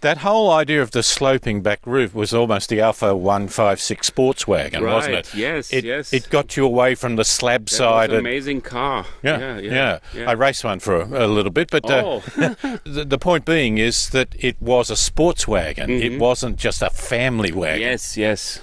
That 0.03 0.19
whole 0.19 0.51
idea 0.51 0.83
of 0.83 0.91
the 0.91 1.03
sloping 1.03 1.63
back 1.63 1.81
roof 1.87 2.15
was 2.15 2.35
almost 2.35 2.69
the 2.69 2.81
Alfa 2.81 3.17
156 3.17 4.07
sports 4.07 4.47
wagon, 4.47 4.83
right. 4.83 4.93
wasn't 4.95 5.15
it? 5.15 5.35
Yes, 5.35 5.73
it, 5.73 5.85
yes. 5.85 6.13
It 6.13 6.29
got 6.29 6.57
you 6.57 6.65
away 6.67 6.95
from 6.95 7.17
the 7.17 7.25
slab 7.25 7.67
that 7.67 7.75
side. 7.75 8.11
was 8.11 8.19
an 8.19 8.27
amazing 8.27 8.61
car. 8.61 9.07
yeah, 9.23 9.39
yeah, 9.39 9.59
yeah, 9.59 9.73
yeah, 9.73 9.99
yeah. 10.15 10.29
I 10.31 10.33
raced 10.33 10.65
one 10.65 10.81
for 10.81 10.97
a, 11.01 11.27
a 11.27 11.29
little 11.29 11.53
bit, 11.53 11.71
but 11.71 11.89
uh, 11.91 12.03
Oh. 12.05 12.21
the, 12.85 13.05
the 13.07 13.19
point 13.19 13.45
being 13.45 13.79
is 13.79 14.11
that 14.11 14.35
it 14.39 14.61
was 14.61 14.91
a 14.91 14.97
sports 14.97 15.49
wagon. 15.49 15.89
It 15.91 16.13
Mhm. 16.13 16.19
wasn't 16.19 16.57
just 16.59 16.83
a 16.83 16.91
family 16.91 17.53
wagon. 17.53 17.81
Yes, 17.81 18.17
yes, 18.19 18.61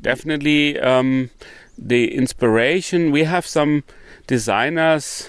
definitely. 0.00 0.78
Um, 0.80 1.30
the 1.78 2.14
inspiration 2.14 3.12
we 3.12 3.24
have 3.24 3.46
some 3.46 3.84
designers, 4.26 5.28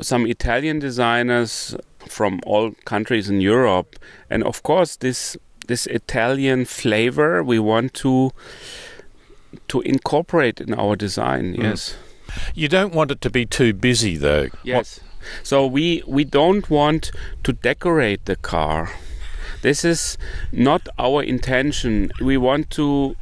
some 0.00 0.26
Italian 0.26 0.78
designers 0.78 1.74
from 2.06 2.40
all 2.46 2.72
countries 2.84 3.28
in 3.28 3.40
Europe, 3.40 3.96
and 4.28 4.42
of 4.42 4.62
course 4.62 4.96
this 4.96 5.36
this 5.66 5.86
Italian 5.86 6.64
flavor 6.64 7.42
we 7.42 7.58
want 7.58 7.94
to 7.94 8.32
to 9.68 9.80
incorporate 9.82 10.60
in 10.60 10.74
our 10.74 10.96
design. 10.96 11.54
Mm. 11.54 11.62
Yes. 11.62 11.96
You 12.54 12.68
don't 12.68 12.94
want 12.94 13.10
it 13.10 13.20
to 13.22 13.30
be 13.30 13.46
too 13.46 13.72
busy, 13.72 14.16
though. 14.16 14.48
Yes. 14.62 15.00
So 15.42 15.66
we 15.66 16.02
we 16.06 16.24
don't 16.24 16.70
want 16.70 17.10
to 17.44 17.52
decorate 17.52 18.24
the 18.24 18.36
car. 18.36 18.90
This 19.62 19.84
is 19.84 20.16
not 20.52 20.88
our 20.98 21.22
intention. 21.22 22.10
We 22.20 22.36
want 22.36 22.70
to 22.70 23.16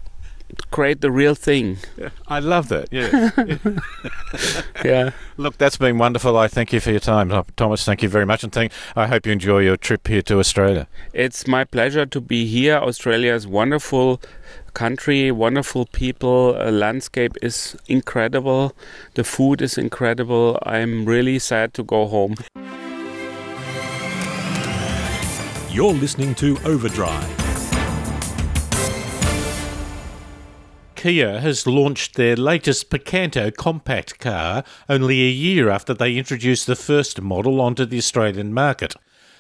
create 0.71 1.01
the 1.01 1.11
real 1.11 1.35
thing. 1.35 1.79
I 2.27 2.39
love 2.41 2.69
that. 2.69 2.89
Yeah. 2.91 3.31
Yeah. 4.85 5.11
Look, 5.37 5.59
that's 5.59 5.77
been 5.77 5.99
wonderful. 5.99 6.37
I 6.37 6.49
thank 6.49 6.73
you 6.73 6.81
for 6.81 6.91
your 6.91 7.01
time, 7.01 7.33
Thomas. 7.57 7.85
Thank 7.85 8.03
you 8.03 8.09
very 8.09 8.27
much, 8.27 8.45
and 8.45 8.53
thank. 8.53 8.73
I 8.95 9.07
hope 9.07 9.27
you 9.27 9.33
enjoy 9.33 9.61
your 9.61 9.77
trip 9.77 10.07
here 10.07 10.23
to 10.23 10.39
Australia. 10.39 10.87
It's 11.13 11.47
my 11.47 11.65
pleasure 11.65 12.07
to 12.07 12.21
be 12.21 12.47
here. 12.47 12.77
Australia 12.77 13.35
is 13.35 13.47
wonderful 13.47 14.21
country, 14.75 15.33
wonderful 15.33 15.87
people. 15.87 16.57
Uh, 16.59 16.71
landscape 16.71 17.37
is 17.43 17.77
incredible. 17.89 18.73
The 19.15 19.25
food 19.25 19.61
is 19.63 19.77
incredible. 19.77 20.59
I'm 20.63 21.05
really 21.05 21.39
sad 21.39 21.75
to 21.75 21.83
go 21.83 22.07
home. 22.07 22.37
You're 25.71 25.95
listening 25.95 26.35
to 26.37 26.59
Overdrive. 26.65 27.38
Kia 30.99 31.39
has 31.39 31.65
launched 31.65 32.17
their 32.17 32.35
latest 32.35 32.91
Picanto 32.91 33.55
compact 33.55 34.19
car 34.19 34.65
only 34.89 35.21
a 35.21 35.31
year 35.31 35.71
after 35.71 35.95
they 35.95 36.17
introduced 36.17 36.67
the 36.67 36.75
first 36.75 37.23
model 37.23 37.61
onto 37.61 37.85
the 37.85 37.99
Australian 37.99 38.53
market. 38.53 38.97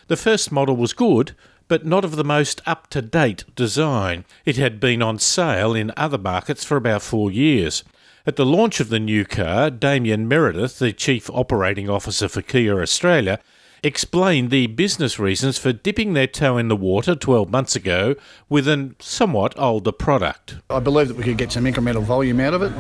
The 0.06 0.16
first 0.16 0.52
model 0.52 0.76
was 0.76 0.92
good, 0.92 1.34
but 1.66 1.84
not 1.84 2.04
of 2.04 2.14
the 2.14 2.22
most 2.22 2.62
up 2.64 2.88
to 2.90 3.02
date 3.02 3.44
design. 3.56 4.24
It 4.44 4.56
had 4.56 4.78
been 4.78 5.02
on 5.02 5.18
sale 5.18 5.74
in 5.74 5.92
other 5.96 6.16
markets 6.16 6.62
for 6.62 6.76
about 6.76 7.02
four 7.02 7.28
years. 7.28 7.82
At 8.24 8.36
the 8.36 8.46
launch 8.46 8.78
of 8.78 8.88
the 8.88 9.00
new 9.00 9.24
car, 9.24 9.68
Damien 9.68 10.28
Meredith, 10.28 10.78
the 10.78 10.92
Chief 10.92 11.28
Operating 11.28 11.90
Officer 11.90 12.28
for 12.28 12.40
Kia 12.40 12.80
Australia, 12.80 13.40
explained 13.82 14.50
the 14.50 14.66
business 14.66 15.18
reasons 15.18 15.58
for 15.58 15.72
dipping 15.72 16.14
their 16.14 16.26
toe 16.26 16.58
in 16.58 16.68
the 16.68 16.76
water 16.76 17.14
12 17.14 17.50
months 17.50 17.76
ago 17.76 18.14
with 18.48 18.66
a 18.68 18.94
somewhat 18.98 19.58
older 19.58 19.92
product. 19.92 20.56
I 20.70 20.80
believe 20.80 21.08
that 21.08 21.16
we 21.16 21.24
could 21.24 21.38
get 21.38 21.52
some 21.52 21.64
incremental 21.64 22.02
volume 22.02 22.40
out 22.40 22.54
of 22.54 22.62
it. 22.62 22.72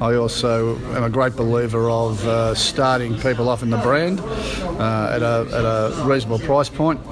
I 0.00 0.14
also 0.14 0.76
am 0.94 1.04
a 1.04 1.10
great 1.10 1.36
believer 1.36 1.90
of 1.90 2.26
uh, 2.26 2.54
starting 2.54 3.18
people 3.18 3.48
off 3.48 3.62
in 3.62 3.70
the 3.70 3.78
brand 3.78 4.20
uh, 4.20 5.12
at, 5.14 5.22
a, 5.22 5.46
at 5.52 5.64
a 5.64 6.04
reasonable 6.04 6.38
price 6.38 6.68
point. 6.68 7.02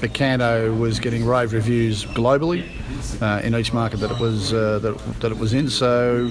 Picanto 0.00 0.78
was 0.78 1.00
getting 1.00 1.24
rave 1.24 1.52
reviews 1.52 2.04
globally 2.04 2.64
uh, 3.22 3.40
in 3.44 3.54
each 3.54 3.72
market 3.72 4.00
that 4.00 4.10
it 4.10 4.18
was 4.18 4.52
uh, 4.52 4.78
that, 4.80 5.20
that 5.20 5.32
it 5.32 5.38
was 5.38 5.52
in. 5.52 5.68
So 5.70 6.30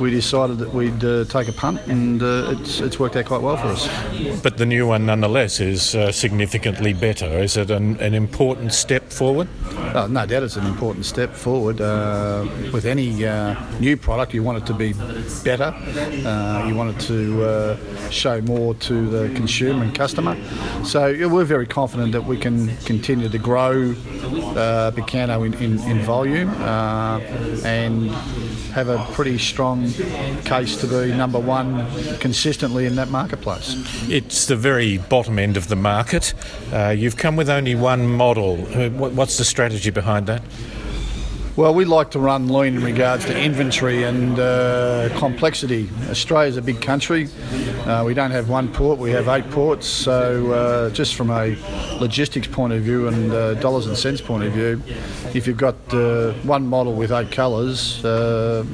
we 0.00 0.10
decided 0.10 0.58
that 0.58 0.72
we'd 0.72 1.04
uh, 1.04 1.24
take 1.24 1.48
a 1.48 1.52
punt, 1.52 1.80
and 1.86 2.22
uh, 2.22 2.54
it's 2.56 2.80
it's 2.80 2.98
worked 2.98 3.16
out 3.16 3.26
quite 3.26 3.42
well 3.42 3.56
for 3.56 3.68
us. 3.68 4.42
But 4.42 4.58
the 4.58 4.66
new 4.66 4.86
one, 4.86 5.06
nonetheless, 5.06 5.60
is 5.60 5.94
uh, 5.94 6.12
significantly 6.12 6.92
better. 6.92 7.26
Is 7.26 7.56
it 7.56 7.70
an, 7.70 7.98
an 8.00 8.14
important 8.14 8.72
step 8.72 9.12
forward? 9.12 9.48
Oh, 9.94 10.06
no 10.06 10.26
doubt 10.26 10.42
it's 10.42 10.56
an 10.56 10.66
important 10.66 11.04
step 11.04 11.34
forward. 11.34 11.80
Uh, 11.80 12.46
with 12.72 12.84
any 12.84 13.24
uh, 13.24 13.56
new 13.80 13.96
product, 13.96 14.34
you 14.34 14.42
want 14.42 14.58
it 14.58 14.66
to 14.66 14.74
be 14.74 14.92
better. 15.44 15.74
Uh, 16.26 16.64
you 16.68 16.74
want 16.74 16.96
it 16.96 17.00
to 17.06 17.44
uh, 17.44 18.10
show 18.10 18.40
more 18.42 18.74
to 18.74 19.08
the 19.08 19.34
consumer 19.34 19.82
and 19.82 19.94
customer. 19.94 20.36
So 20.84 21.08
yeah, 21.08 21.26
we're 21.26 21.44
very 21.44 21.66
confident 21.66 22.12
that 22.12 22.24
we 22.24 22.38
can 22.38 22.76
continue 22.78 23.28
to 23.28 23.38
grow 23.38 23.94
uh, 24.56 24.92
in, 24.96 25.54
in, 25.54 25.80
in 25.90 25.98
volume 26.00 26.48
uh, 26.62 27.18
and 27.64 28.10
have 28.72 28.88
a 28.88 29.04
pretty 29.12 29.36
strong 29.36 29.90
case 30.44 30.76
to 30.80 30.86
be 30.86 31.12
number 31.12 31.38
one 31.40 31.84
consistently 32.18 32.86
in 32.86 32.94
that 32.94 33.08
marketplace. 33.08 33.74
It's 34.08 34.46
the 34.46 34.56
very 34.56 34.98
bottom 34.98 35.38
end 35.38 35.56
of 35.56 35.66
the 35.66 35.76
market. 35.76 36.32
Uh, 36.72 36.90
you've 36.90 37.16
come 37.16 37.34
with 37.36 37.50
only 37.50 37.74
one 37.74 38.06
model. 38.06 38.64
Uh, 38.72 38.88
What's 38.90 39.38
the 39.38 39.44
strategy 39.44 39.90
behind 39.90 40.26
that? 40.26 40.42
Well, 41.60 41.74
we 41.74 41.84
like 41.84 42.12
to 42.12 42.18
run 42.18 42.48
lean 42.48 42.76
in 42.76 42.82
regards 42.82 43.26
to 43.26 43.38
inventory 43.38 44.04
and 44.04 44.38
uh, 44.38 45.10
complexity. 45.18 45.90
Australia's 46.08 46.56
a 46.56 46.62
big 46.62 46.80
country. 46.80 47.28
Uh, 47.84 48.02
we 48.06 48.14
don't 48.14 48.30
have 48.30 48.48
one 48.48 48.72
port, 48.72 48.98
we 48.98 49.10
have 49.10 49.28
eight 49.28 49.50
ports. 49.50 49.86
So, 49.86 50.52
uh, 50.52 50.88
just 50.88 51.16
from 51.16 51.28
a 51.28 51.58
logistics 52.00 52.46
point 52.46 52.72
of 52.72 52.80
view 52.80 53.08
and 53.08 53.30
uh, 53.30 53.52
dollars 53.56 53.86
and 53.86 53.94
cents 53.94 54.22
point 54.22 54.44
of 54.44 54.54
view, 54.54 54.82
if 55.34 55.46
you've 55.46 55.58
got 55.58 55.76
uh, 55.92 56.32
one 56.44 56.66
model 56.66 56.94
with 56.94 57.12
eight 57.12 57.30
colours, 57.30 58.02
uh, 58.06 58.64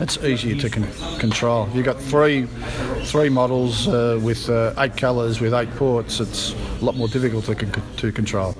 it's 0.00 0.16
easier 0.18 0.54
to 0.60 0.70
con- 0.70 1.18
control. 1.18 1.66
If 1.66 1.74
you've 1.74 1.86
got 1.86 2.00
three, 2.00 2.46
three 3.02 3.30
models 3.30 3.88
with 3.88 4.48
eight 4.78 4.96
colours 4.96 5.40
with 5.40 5.54
eight 5.54 5.74
ports, 5.74 6.20
it's 6.20 6.52
a 6.52 6.84
lot 6.84 6.94
more 6.94 7.08
difficult 7.08 7.46
to, 7.46 7.56
con- 7.56 7.82
to 7.96 8.12
control. 8.12 8.54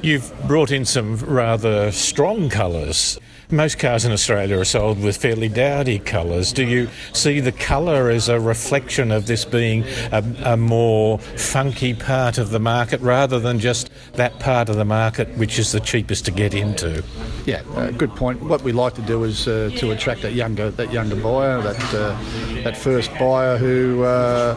You've 0.00 0.32
brought 0.46 0.70
in 0.70 0.84
some 0.84 1.16
rather 1.16 1.90
strong 1.90 2.48
colours. 2.48 3.18
Most 3.50 3.78
cars 3.78 4.04
in 4.04 4.12
Australia 4.12 4.58
are 4.58 4.64
sold 4.64 5.02
with 5.02 5.16
fairly 5.16 5.48
dowdy 5.48 5.98
colours. 5.98 6.52
Do 6.52 6.66
you 6.66 6.90
see 7.14 7.40
the 7.40 7.50
colour 7.50 8.10
as 8.10 8.28
a 8.28 8.38
reflection 8.38 9.10
of 9.10 9.26
this 9.26 9.46
being 9.46 9.84
a, 10.12 10.22
a 10.44 10.56
more 10.58 11.18
funky 11.18 11.94
part 11.94 12.36
of 12.36 12.50
the 12.50 12.60
market 12.60 13.00
rather 13.00 13.40
than 13.40 13.58
just 13.58 13.88
that 14.12 14.38
part 14.38 14.68
of 14.68 14.76
the 14.76 14.84
market 14.84 15.34
which 15.38 15.58
is 15.58 15.72
the 15.72 15.80
cheapest 15.80 16.26
to 16.26 16.30
get 16.30 16.52
into? 16.52 17.02
Yeah, 17.46 17.62
uh, 17.74 17.90
good 17.92 18.14
point. 18.14 18.42
What 18.42 18.60
we 18.60 18.72
like 18.72 18.92
to 18.96 19.02
do 19.02 19.24
is 19.24 19.48
uh, 19.48 19.70
to 19.76 19.92
attract 19.92 20.20
that 20.22 20.34
younger 20.34 20.70
that 20.72 20.92
younger 20.92 21.16
buyer, 21.16 21.62
that 21.62 21.94
uh, 21.94 22.62
that 22.64 22.76
first 22.76 23.10
buyer 23.18 23.56
who 23.56 24.02
uh, 24.02 24.56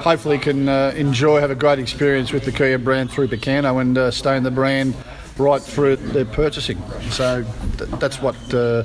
hopefully 0.00 0.38
can 0.38 0.66
uh, 0.66 0.94
enjoy, 0.96 1.40
have 1.40 1.50
a 1.50 1.54
great 1.54 1.78
experience 1.78 2.32
with 2.32 2.46
the 2.46 2.52
Kia 2.52 2.78
brand 2.78 3.10
through 3.10 3.28
Picanto 3.28 3.82
and 3.82 3.98
uh, 3.98 4.10
stay 4.10 4.38
in 4.38 4.44
the 4.44 4.50
brand 4.50 4.94
right 5.38 5.62
through 5.62 5.96
their 5.96 6.24
purchasing. 6.24 6.82
So 7.10 7.44
th- 7.78 7.90
that's 7.98 8.20
what 8.20 8.36
uh, 8.54 8.84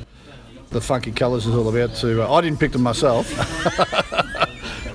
the 0.70 0.82
funky 0.82 1.12
colours 1.12 1.46
is 1.46 1.56
all 1.56 1.70
about. 1.70 1.96
To 1.98 2.24
uh, 2.24 2.34
I 2.34 2.42
didn't 2.42 2.60
pick 2.60 2.72
them 2.72 2.84
myself. 2.84 3.28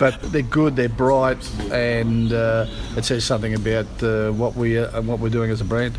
But 0.01 0.19
they're 0.33 0.41
good, 0.41 0.77
they're 0.77 0.89
bright, 0.89 1.47
and 1.71 2.33
uh, 2.33 2.65
it 2.97 3.05
says 3.05 3.23
something 3.23 3.53
about 3.53 4.03
uh, 4.03 4.31
what 4.31 4.57
we 4.57 4.79
uh, 4.79 4.97
and 4.97 5.07
what 5.07 5.21
we're 5.21 5.29
doing 5.29 5.51
as 5.51 5.61
a 5.61 5.65
brand. 5.65 5.99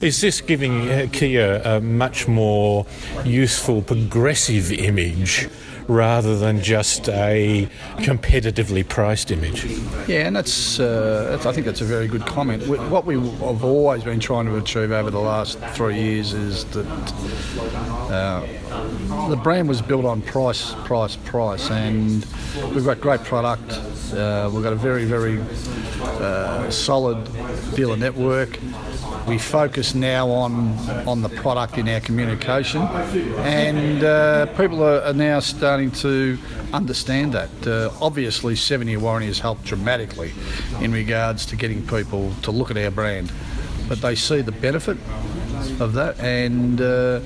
Is 0.00 0.20
this 0.20 0.40
giving 0.40 0.90
uh, 0.90 1.06
Kia 1.12 1.62
a 1.64 1.80
much 1.80 2.26
more 2.26 2.86
useful, 3.24 3.82
progressive 3.82 4.72
image 4.72 5.48
rather 5.90 6.38
than 6.38 6.62
just 6.62 7.08
a 7.08 7.68
competitively 7.96 8.86
priced 8.86 9.30
image. 9.32 9.64
Yeah, 10.06 10.26
and 10.26 10.36
that's, 10.36 10.78
uh, 10.78 11.26
that's 11.30 11.46
I 11.46 11.52
think 11.52 11.66
that's 11.66 11.80
a 11.80 11.84
very 11.84 12.06
good 12.06 12.24
comment. 12.24 12.66
What 12.66 13.04
we 13.04 13.14
have 13.14 13.64
always 13.64 14.04
been 14.04 14.20
trying 14.20 14.46
to 14.46 14.56
achieve 14.56 14.92
over 14.92 15.10
the 15.10 15.18
last 15.18 15.58
three 15.74 16.00
years 16.00 16.32
is 16.32 16.64
that 16.66 16.86
uh, 18.10 18.46
the 19.28 19.36
brand 19.36 19.68
was 19.68 19.82
built 19.82 20.04
on 20.04 20.22
price, 20.22 20.74
price, 20.84 21.16
price, 21.16 21.70
and 21.70 22.24
we've 22.72 22.84
got 22.84 23.00
great 23.00 23.24
product. 23.24 23.72
Uh, 24.14 24.48
we've 24.52 24.62
got 24.62 24.72
a 24.72 24.76
very, 24.76 25.04
very 25.04 25.40
uh, 26.02 26.70
solid 26.70 27.28
dealer 27.74 27.96
network. 27.96 28.58
We 29.26 29.38
focus 29.38 29.94
now 29.94 30.28
on 30.28 30.76
on 31.06 31.22
the 31.22 31.28
product 31.28 31.78
in 31.78 31.88
our 31.88 32.00
communication, 32.00 32.82
and 32.82 34.02
uh, 34.02 34.46
people 34.56 34.82
are, 34.82 35.02
are, 35.02 35.12
now 35.12 35.38
starting 35.40 35.79
to 35.88 36.36
understand 36.72 37.32
that. 37.32 37.66
Uh, 37.66 37.90
obviously, 38.00 38.56
seven 38.56 38.88
year 38.88 38.98
warranty 38.98 39.28
has 39.28 39.38
helped 39.38 39.64
dramatically 39.64 40.32
in 40.80 40.92
regards 40.92 41.46
to 41.46 41.56
getting 41.56 41.86
people 41.86 42.32
to 42.42 42.50
look 42.50 42.70
at 42.70 42.76
our 42.76 42.90
brand, 42.90 43.32
but 43.88 44.00
they 44.00 44.14
see 44.14 44.40
the 44.42 44.52
benefit 44.52 44.98
of 45.80 45.92
that, 45.94 46.18
and 46.20 46.80
uh, 46.80 47.20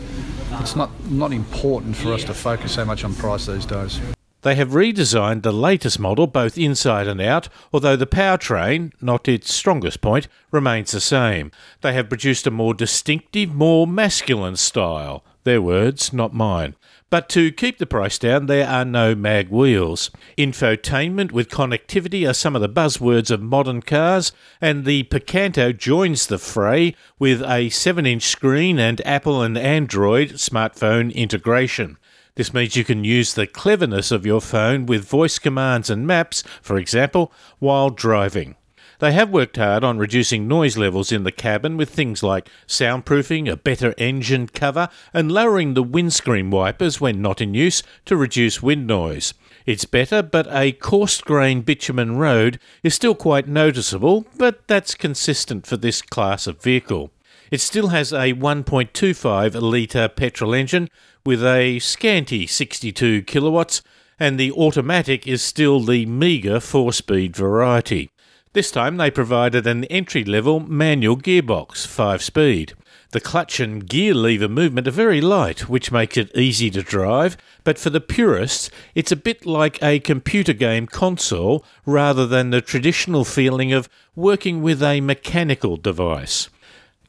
it's 0.60 0.76
not 0.76 0.90
not 1.10 1.32
important 1.32 1.96
for 1.96 2.12
us 2.12 2.24
to 2.24 2.34
focus 2.34 2.72
so 2.74 2.84
much 2.84 3.04
on 3.04 3.14
price 3.14 3.46
these 3.46 3.66
days. 3.66 4.00
They 4.44 4.56
have 4.56 4.72
redesigned 4.72 5.42
the 5.42 5.52
latest 5.52 5.98
model 5.98 6.26
both 6.26 6.58
inside 6.58 7.08
and 7.08 7.18
out, 7.18 7.48
although 7.72 7.96
the 7.96 8.06
powertrain, 8.06 8.92
not 9.00 9.26
its 9.26 9.54
strongest 9.54 10.02
point, 10.02 10.28
remains 10.50 10.92
the 10.92 11.00
same. 11.00 11.50
They 11.80 11.94
have 11.94 12.10
produced 12.10 12.46
a 12.46 12.50
more 12.50 12.74
distinctive, 12.74 13.54
more 13.54 13.86
masculine 13.86 14.56
style. 14.56 15.24
Their 15.44 15.62
words, 15.62 16.12
not 16.12 16.34
mine. 16.34 16.74
But 17.14 17.28
to 17.28 17.52
keep 17.52 17.78
the 17.78 17.86
price 17.86 18.18
down, 18.18 18.46
there 18.46 18.66
are 18.66 18.84
no 18.84 19.14
mag 19.14 19.48
wheels. 19.48 20.10
Infotainment 20.36 21.30
with 21.30 21.48
connectivity 21.48 22.28
are 22.28 22.34
some 22.34 22.56
of 22.56 22.60
the 22.60 22.68
buzzwords 22.68 23.30
of 23.30 23.40
modern 23.40 23.82
cars, 23.82 24.32
and 24.60 24.84
the 24.84 25.04
Picanto 25.04 25.70
joins 25.70 26.26
the 26.26 26.38
fray 26.38 26.96
with 27.20 27.40
a 27.42 27.68
7 27.68 28.04
inch 28.04 28.24
screen 28.24 28.80
and 28.80 29.00
Apple 29.06 29.42
and 29.42 29.56
Android 29.56 30.30
smartphone 30.30 31.14
integration. 31.14 31.98
This 32.34 32.52
means 32.52 32.74
you 32.74 32.82
can 32.82 33.04
use 33.04 33.34
the 33.34 33.46
cleverness 33.46 34.10
of 34.10 34.26
your 34.26 34.40
phone 34.40 34.84
with 34.84 35.08
voice 35.08 35.38
commands 35.38 35.88
and 35.88 36.08
maps, 36.08 36.42
for 36.62 36.78
example, 36.78 37.32
while 37.60 37.90
driving. 37.90 38.56
They 39.04 39.12
have 39.12 39.28
worked 39.28 39.58
hard 39.58 39.84
on 39.84 39.98
reducing 39.98 40.48
noise 40.48 40.78
levels 40.78 41.12
in 41.12 41.24
the 41.24 41.30
cabin 41.30 41.76
with 41.76 41.90
things 41.90 42.22
like 42.22 42.48
soundproofing, 42.66 43.52
a 43.52 43.54
better 43.54 43.92
engine 43.98 44.46
cover, 44.46 44.88
and 45.12 45.30
lowering 45.30 45.74
the 45.74 45.82
windscreen 45.82 46.48
wipers 46.48 47.02
when 47.02 47.20
not 47.20 47.42
in 47.42 47.52
use 47.52 47.82
to 48.06 48.16
reduce 48.16 48.62
wind 48.62 48.86
noise. 48.86 49.34
It's 49.66 49.84
better, 49.84 50.22
but 50.22 50.46
a 50.50 50.72
coarse 50.72 51.20
grained 51.20 51.66
bitumen 51.66 52.16
road 52.16 52.58
is 52.82 52.94
still 52.94 53.14
quite 53.14 53.46
noticeable, 53.46 54.24
but 54.38 54.66
that's 54.68 54.94
consistent 54.94 55.66
for 55.66 55.76
this 55.76 56.00
class 56.00 56.46
of 56.46 56.62
vehicle. 56.62 57.10
It 57.50 57.60
still 57.60 57.88
has 57.88 58.10
a 58.10 58.32
1.25 58.32 59.60
litre 59.60 60.08
petrol 60.08 60.54
engine 60.54 60.88
with 61.26 61.44
a 61.44 61.78
scanty 61.78 62.46
62 62.46 63.24
kilowatts, 63.24 63.82
and 64.18 64.40
the 64.40 64.50
automatic 64.52 65.26
is 65.26 65.42
still 65.42 65.80
the 65.80 66.06
meagre 66.06 66.58
4 66.58 66.90
speed 66.94 67.36
variety. 67.36 68.08
This 68.54 68.70
time 68.70 68.98
they 68.98 69.10
provided 69.10 69.66
an 69.66 69.82
entry 69.86 70.22
level 70.22 70.60
manual 70.60 71.16
gearbox, 71.16 71.84
5 71.88 72.22
speed. 72.22 72.74
The 73.10 73.18
clutch 73.18 73.58
and 73.58 73.84
gear 73.84 74.14
lever 74.14 74.48
movement 74.48 74.86
are 74.86 74.92
very 74.92 75.20
light, 75.20 75.68
which 75.68 75.90
makes 75.90 76.16
it 76.16 76.30
easy 76.36 76.70
to 76.70 76.82
drive, 76.82 77.36
but 77.64 77.80
for 77.80 77.90
the 77.90 78.00
purists, 78.00 78.70
it's 78.94 79.10
a 79.10 79.16
bit 79.16 79.44
like 79.44 79.82
a 79.82 79.98
computer 79.98 80.52
game 80.52 80.86
console 80.86 81.64
rather 81.84 82.28
than 82.28 82.50
the 82.50 82.60
traditional 82.60 83.24
feeling 83.24 83.72
of 83.72 83.88
working 84.14 84.62
with 84.62 84.84
a 84.84 85.00
mechanical 85.00 85.76
device. 85.76 86.48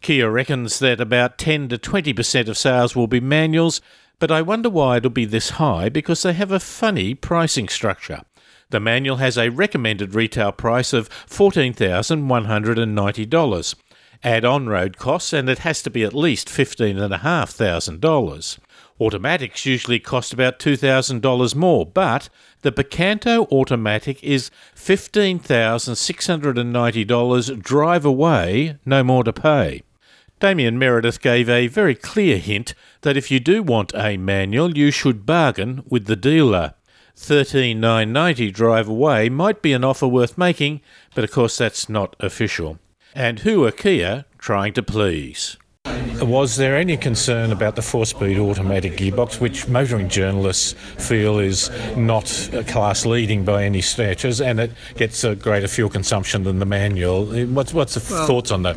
Kia 0.02 0.32
reckons 0.32 0.80
that 0.80 1.00
about 1.00 1.38
10 1.38 1.70
to 1.70 1.78
20% 1.78 2.48
of 2.48 2.58
sales 2.58 2.96
will 2.96 3.06
be 3.06 3.20
manuals, 3.20 3.82
but 4.18 4.32
I 4.32 4.42
wonder 4.42 4.72
why 4.72 4.98
it'll 4.98 5.12
be 5.12 5.26
this 5.26 5.52
high 5.52 5.90
because 5.90 6.24
they 6.24 6.34
have 6.34 6.52
a 6.52 6.60
funny 6.60 7.14
pricing 7.14 7.68
structure. 7.68 8.22
The 8.76 8.80
manual 8.82 9.18
has 9.18 9.38
a 9.38 9.48
recommended 9.48 10.14
retail 10.14 10.52
price 10.52 10.92
of 10.92 11.10
$14,190. 11.30 13.76
Add 14.22 14.44
on 14.44 14.68
road 14.68 14.98
costs, 14.98 15.32
and 15.32 15.50
it 15.50 15.60
has 15.60 15.82
to 15.84 15.90
be 15.90 16.04
at 16.04 16.14
least 16.14 16.50
$15,500. 16.50 18.60
Automatics 19.00 19.66
usually 19.66 20.00
cost 20.00 20.34
about 20.34 20.60
$2,000 20.60 21.56
more, 21.56 21.86
but 21.86 22.28
the 22.64 22.74
Picanto 22.74 23.50
automatic 23.50 24.22
is 24.22 24.52
$15,690 24.76 27.64
drive 27.64 28.04
away, 28.04 28.78
no 28.86 29.06
more 29.06 29.24
to 29.24 29.32
pay. 29.32 29.84
Damien 30.42 30.78
Meredith 30.78 31.22
gave 31.22 31.48
a 31.48 31.68
very 31.68 31.96
clear 31.96 32.38
hint 32.38 32.74
that 33.04 33.16
if 33.16 33.32
you 33.32 33.40
do 33.40 33.64
want 33.64 33.94
a 33.96 34.18
manual, 34.18 34.78
you 34.78 34.92
should 34.92 35.26
bargain 35.26 35.82
with 35.88 36.08
the 36.08 36.18
dealer. 36.18 36.74
13990 37.16 38.52
drive 38.52 38.88
away 38.88 39.30
might 39.30 39.62
be 39.62 39.74
an 39.74 39.84
offer 39.84 40.08
worth 40.08 40.38
making, 40.38 40.82
but 41.14 41.24
of 41.24 41.32
course 41.32 41.58
that's 41.58 41.88
not 41.88 42.16
official. 42.20 42.78
And 43.14 43.40
who 43.40 43.66
are 43.66 43.72
Kia 43.72 44.26
trying 44.38 44.74
to 44.74 44.84
please? 44.84 45.58
Was 46.22 46.56
there 46.56 46.76
any 46.76 46.98
concern 46.98 47.52
about 47.52 47.76
the 47.76 47.82
four 47.82 48.06
speed 48.06 48.40
automatic 48.40 48.94
gearbox, 48.94 49.40
which 49.40 49.68
motoring 49.68 50.10
journalists 50.10 50.74
feel 50.74 51.40
is 51.40 51.70
not 51.96 52.26
class 52.68 53.06
leading 53.06 53.46
by 53.46 53.64
any 53.64 53.82
stretches 53.82 54.42
and 54.42 54.60
it 54.60 54.72
gets 54.96 55.24
a 55.24 55.36
greater 55.36 55.68
fuel 55.68 55.90
consumption 55.90 56.44
than 56.44 56.60
the 56.60 56.66
manual? 56.66 57.26
What's, 57.48 57.74
what's 57.74 57.96
the 57.96 58.14
well, 58.14 58.28
thoughts 58.28 58.52
on 58.52 58.64
that? 58.64 58.76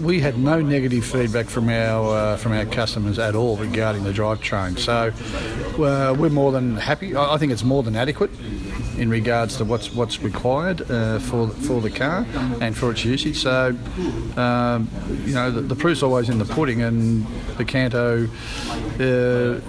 we 0.00 0.20
had 0.20 0.38
no 0.38 0.60
negative 0.60 1.04
feedback 1.04 1.46
from 1.46 1.68
our, 1.68 2.16
uh, 2.16 2.36
from 2.36 2.52
our 2.52 2.66
customers 2.66 3.18
at 3.18 3.34
all 3.34 3.56
regarding 3.56 4.04
the 4.04 4.12
drivetrain. 4.12 4.78
So 4.78 5.12
uh, 5.82 6.14
we're 6.14 6.30
more 6.30 6.52
than 6.52 6.76
happy. 6.76 7.16
I 7.16 7.36
think 7.38 7.52
it's 7.52 7.64
more 7.64 7.82
than 7.82 7.96
adequate 7.96 8.30
in 8.96 9.10
regards 9.10 9.56
to 9.56 9.64
what's 9.64 9.92
what's 9.92 10.20
required 10.22 10.90
uh, 10.90 11.18
for 11.18 11.48
for 11.48 11.80
the 11.80 11.90
car 11.90 12.26
and 12.60 12.76
for 12.76 12.90
its 12.90 13.04
usage. 13.04 13.38
So, 13.38 13.76
um, 14.36 14.88
you 15.24 15.34
know, 15.34 15.50
the, 15.50 15.60
the, 15.60 15.76
proof's 15.76 16.02
always 16.02 16.28
in 16.28 16.38
the 16.38 16.44
pudding, 16.44 16.82
and 16.82 17.26
the 17.56 17.64
Canto. 17.64 18.28
Uh, 19.00 19.60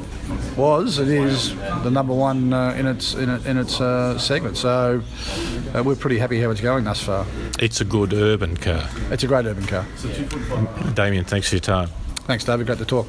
was 0.58 1.00
it 1.00 1.08
is 1.08 1.56
the 1.84 1.90
number 1.90 2.14
one 2.14 2.52
uh, 2.52 2.72
in 2.72 2.86
its 2.86 3.14
in, 3.14 3.30
it, 3.30 3.46
in 3.46 3.58
its 3.58 3.80
uh, 3.80 4.18
segment. 4.18 4.58
So 4.58 5.02
uh, 5.74 5.84
we're 5.84 5.96
pretty 5.96 6.18
happy 6.18 6.42
how 6.42 6.50
it's 6.50 6.62
going 6.62 6.84
thus 6.84 7.02
far. 7.02 7.26
It's 7.60 7.82
a 7.82 7.86
good 7.86 8.14
urban 8.14 8.58
car. 8.58 8.90
It's 9.10 9.24
a 9.24 9.28
great 9.28 9.46
urban 9.46 9.66
car. 9.66 9.86
Damien, 10.94 11.26
thanks 11.26 11.50
for 11.50 11.56
your 11.56 11.62
time. 11.62 11.90
Thanks, 12.26 12.44
David. 12.44 12.66
Great 12.68 12.80
to 12.80 12.86
talk. 12.86 13.08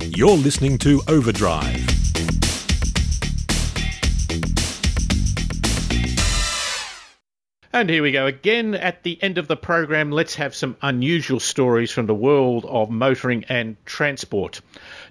You're 0.00 0.36
listening 0.36 0.78
to 0.78 1.00
Overdrive. 1.08 1.91
And 7.74 7.88
here 7.88 8.02
we 8.02 8.12
go 8.12 8.26
again 8.26 8.74
at 8.74 9.02
the 9.02 9.18
end 9.22 9.38
of 9.38 9.48
the 9.48 9.56
program. 9.56 10.10
Let's 10.10 10.34
have 10.34 10.54
some 10.54 10.76
unusual 10.82 11.40
stories 11.40 11.90
from 11.90 12.04
the 12.04 12.14
world 12.14 12.66
of 12.68 12.90
motoring 12.90 13.44
and 13.48 13.78
transport. 13.86 14.60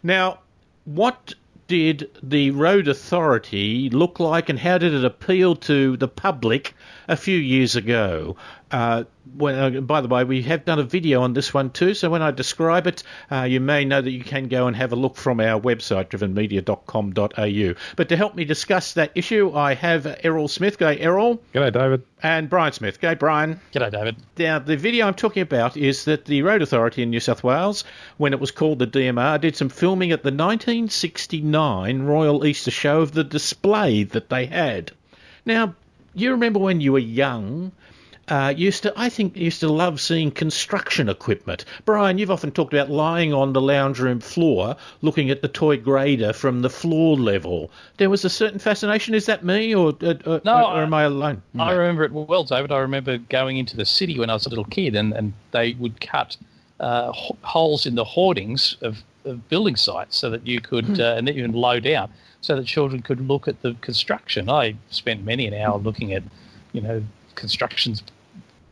Now, 0.04 0.42
what 0.86 1.34
did 1.68 2.12
the 2.22 2.52
road 2.52 2.88
authority 2.88 3.90
look 3.90 4.20
like 4.20 4.48
and 4.50 4.60
how 4.60 4.78
did 4.78 4.94
it 4.94 5.04
appeal 5.04 5.56
to 5.56 5.98
the 5.98 6.08
public 6.08 6.76
a 7.08 7.18
few 7.18 7.38
years 7.38 7.76
ago? 7.76 8.36
Uh, 8.72 9.04
when, 9.36 9.56
uh, 9.56 9.82
by 9.82 10.00
the 10.00 10.08
way, 10.08 10.24
we 10.24 10.42
have 10.44 10.64
done 10.66 10.80
a 10.80 10.84
video 10.84 11.22
on 11.22 11.34
this 11.34 11.54
one 11.54 11.70
too, 11.72 11.94
so 11.94 12.10
when 12.10 12.22
I 12.22 12.32
describe 12.32 12.88
it, 12.88 13.04
uh, 13.30 13.44
you 13.44 13.60
may 13.60 13.84
know 13.84 14.02
that 14.02 14.12
you 14.12 14.24
can 14.24 14.48
go 14.48 14.68
and 14.68 14.76
have 14.76 14.94
a 14.94 14.96
look 14.96 15.18
from 15.18 15.40
our 15.42 15.60
website, 15.60 16.08
drivenmedia.com.au. 16.08 17.74
But 17.96 18.10
to 18.10 18.16
help 18.16 18.36
me 18.36 18.46
discuss 18.46 18.94
that 18.94 19.12
issue, 19.14 19.52
I 19.54 19.74
have 19.74 20.20
Errol 20.24 20.48
Smith. 20.48 20.80
G'day, 20.80 21.02
Errol. 21.02 21.42
G'day, 21.54 21.74
David. 21.74 22.04
And 22.24 22.50
Brian 22.50 22.72
Smith. 22.72 23.02
G'day, 23.02 23.20
Brian. 23.20 23.60
G'day, 23.74 23.92
David. 23.92 24.16
Now, 24.38 24.60
the 24.60 24.78
video 24.78 25.06
I'm 25.06 25.16
talking 25.16 25.44
about 25.44 25.76
is 25.76 26.06
that 26.06 26.26
the 26.26 26.42
Road 26.42 26.62
Authority 26.62 27.04
in 27.04 27.10
New 27.10 27.20
South 27.20 27.44
Wales, 27.44 27.84
when 28.18 28.32
it 28.34 28.40
was 28.40 28.52
called 28.52 28.80
the 28.80 28.88
DMR, 28.88 29.40
did 29.42 29.58
some 29.58 29.70
filming 29.70 30.12
at 30.12 30.24
the 30.24 30.32
1969 30.32 32.04
Royal 32.04 32.46
Easter 32.46 32.72
Show 32.72 33.02
of 33.02 33.12
the 33.12 33.24
display 33.24 34.04
that 34.04 34.30
they 34.30 34.46
had. 34.46 34.92
Now, 35.46 35.76
you 36.14 36.32
remember 36.32 36.60
when 36.60 36.82
you 36.82 36.94
were 36.94 37.00
young 37.00 37.72
uh, 38.28 38.54
used 38.56 38.84
to, 38.84 38.94
I 38.96 39.10
think, 39.10 39.36
used 39.36 39.60
to 39.62 39.68
love 39.70 40.00
seeing 40.00 40.32
construction 40.32 41.10
equipment. 41.10 41.66
Brian, 41.86 42.18
you've 42.18 42.32
often 42.32 42.52
talked 42.52 42.74
about 42.74 42.90
lying 42.90 43.34
on 43.34 43.54
the 43.54 43.62
lounge 43.62 44.00
room 44.00 44.20
floor, 44.20 44.76
looking 45.02 45.30
at 45.30 45.42
the 45.42 45.48
toy 45.48 45.78
grader 45.78 46.34
from 46.34 46.62
the 46.62 46.70
floor 46.70 47.18
level. 47.18 47.72
There 47.98 48.10
was 48.10 48.24
a 48.24 48.30
certain 48.30 48.60
fascination. 48.60 49.14
Is 49.14 49.26
that 49.26 49.44
me, 49.44 49.76
or, 49.76 49.94
uh, 50.02 50.14
uh 50.26 50.40
no, 50.46 50.66
or, 50.66 50.80
or 50.80 50.84
am 50.84 50.94
I 50.94 51.04
alone? 51.04 51.42
I 51.60 51.72
remember 51.74 52.04
it 52.04 52.12
well, 52.12 52.44
David. 52.44 52.72
I 52.72 52.80
remember 52.80 53.18
going 53.18 53.58
into 53.58 53.76
the 53.76 53.86
city 53.86 54.18
when 54.18 54.30
I 54.30 54.34
was 54.34 54.46
a 54.46 54.50
little 54.50 54.66
kid, 54.66 54.96
and, 54.96 55.14
and 55.14 55.34
they 55.52 55.74
would 55.74 56.00
cut 56.00 56.38
uh, 56.80 57.12
holes 57.42 57.86
in 57.86 57.96
the 57.96 58.06
hoardings 58.06 58.78
of 58.82 59.04
of 59.26 59.48
building 59.50 59.76
sites 59.76 60.18
so 60.18 60.32
that 60.32 60.48
you 60.48 60.60
could 60.60 61.00
uh, 61.00 61.16
and 61.16 61.30
even 61.30 61.52
low 61.52 61.80
down 61.80 62.12
so 62.42 62.56
that 62.56 62.66
children 62.66 63.02
could 63.02 63.28
look 63.28 63.48
at 63.48 63.62
the 63.62 63.76
construction. 63.82 64.50
I 64.50 64.76
spent 64.90 65.24
many 65.24 65.46
an 65.46 65.54
hour 65.54 65.78
looking 65.78 66.12
at, 66.14 66.24
you 66.74 66.82
know, 66.82 67.04
constructions, 67.36 68.04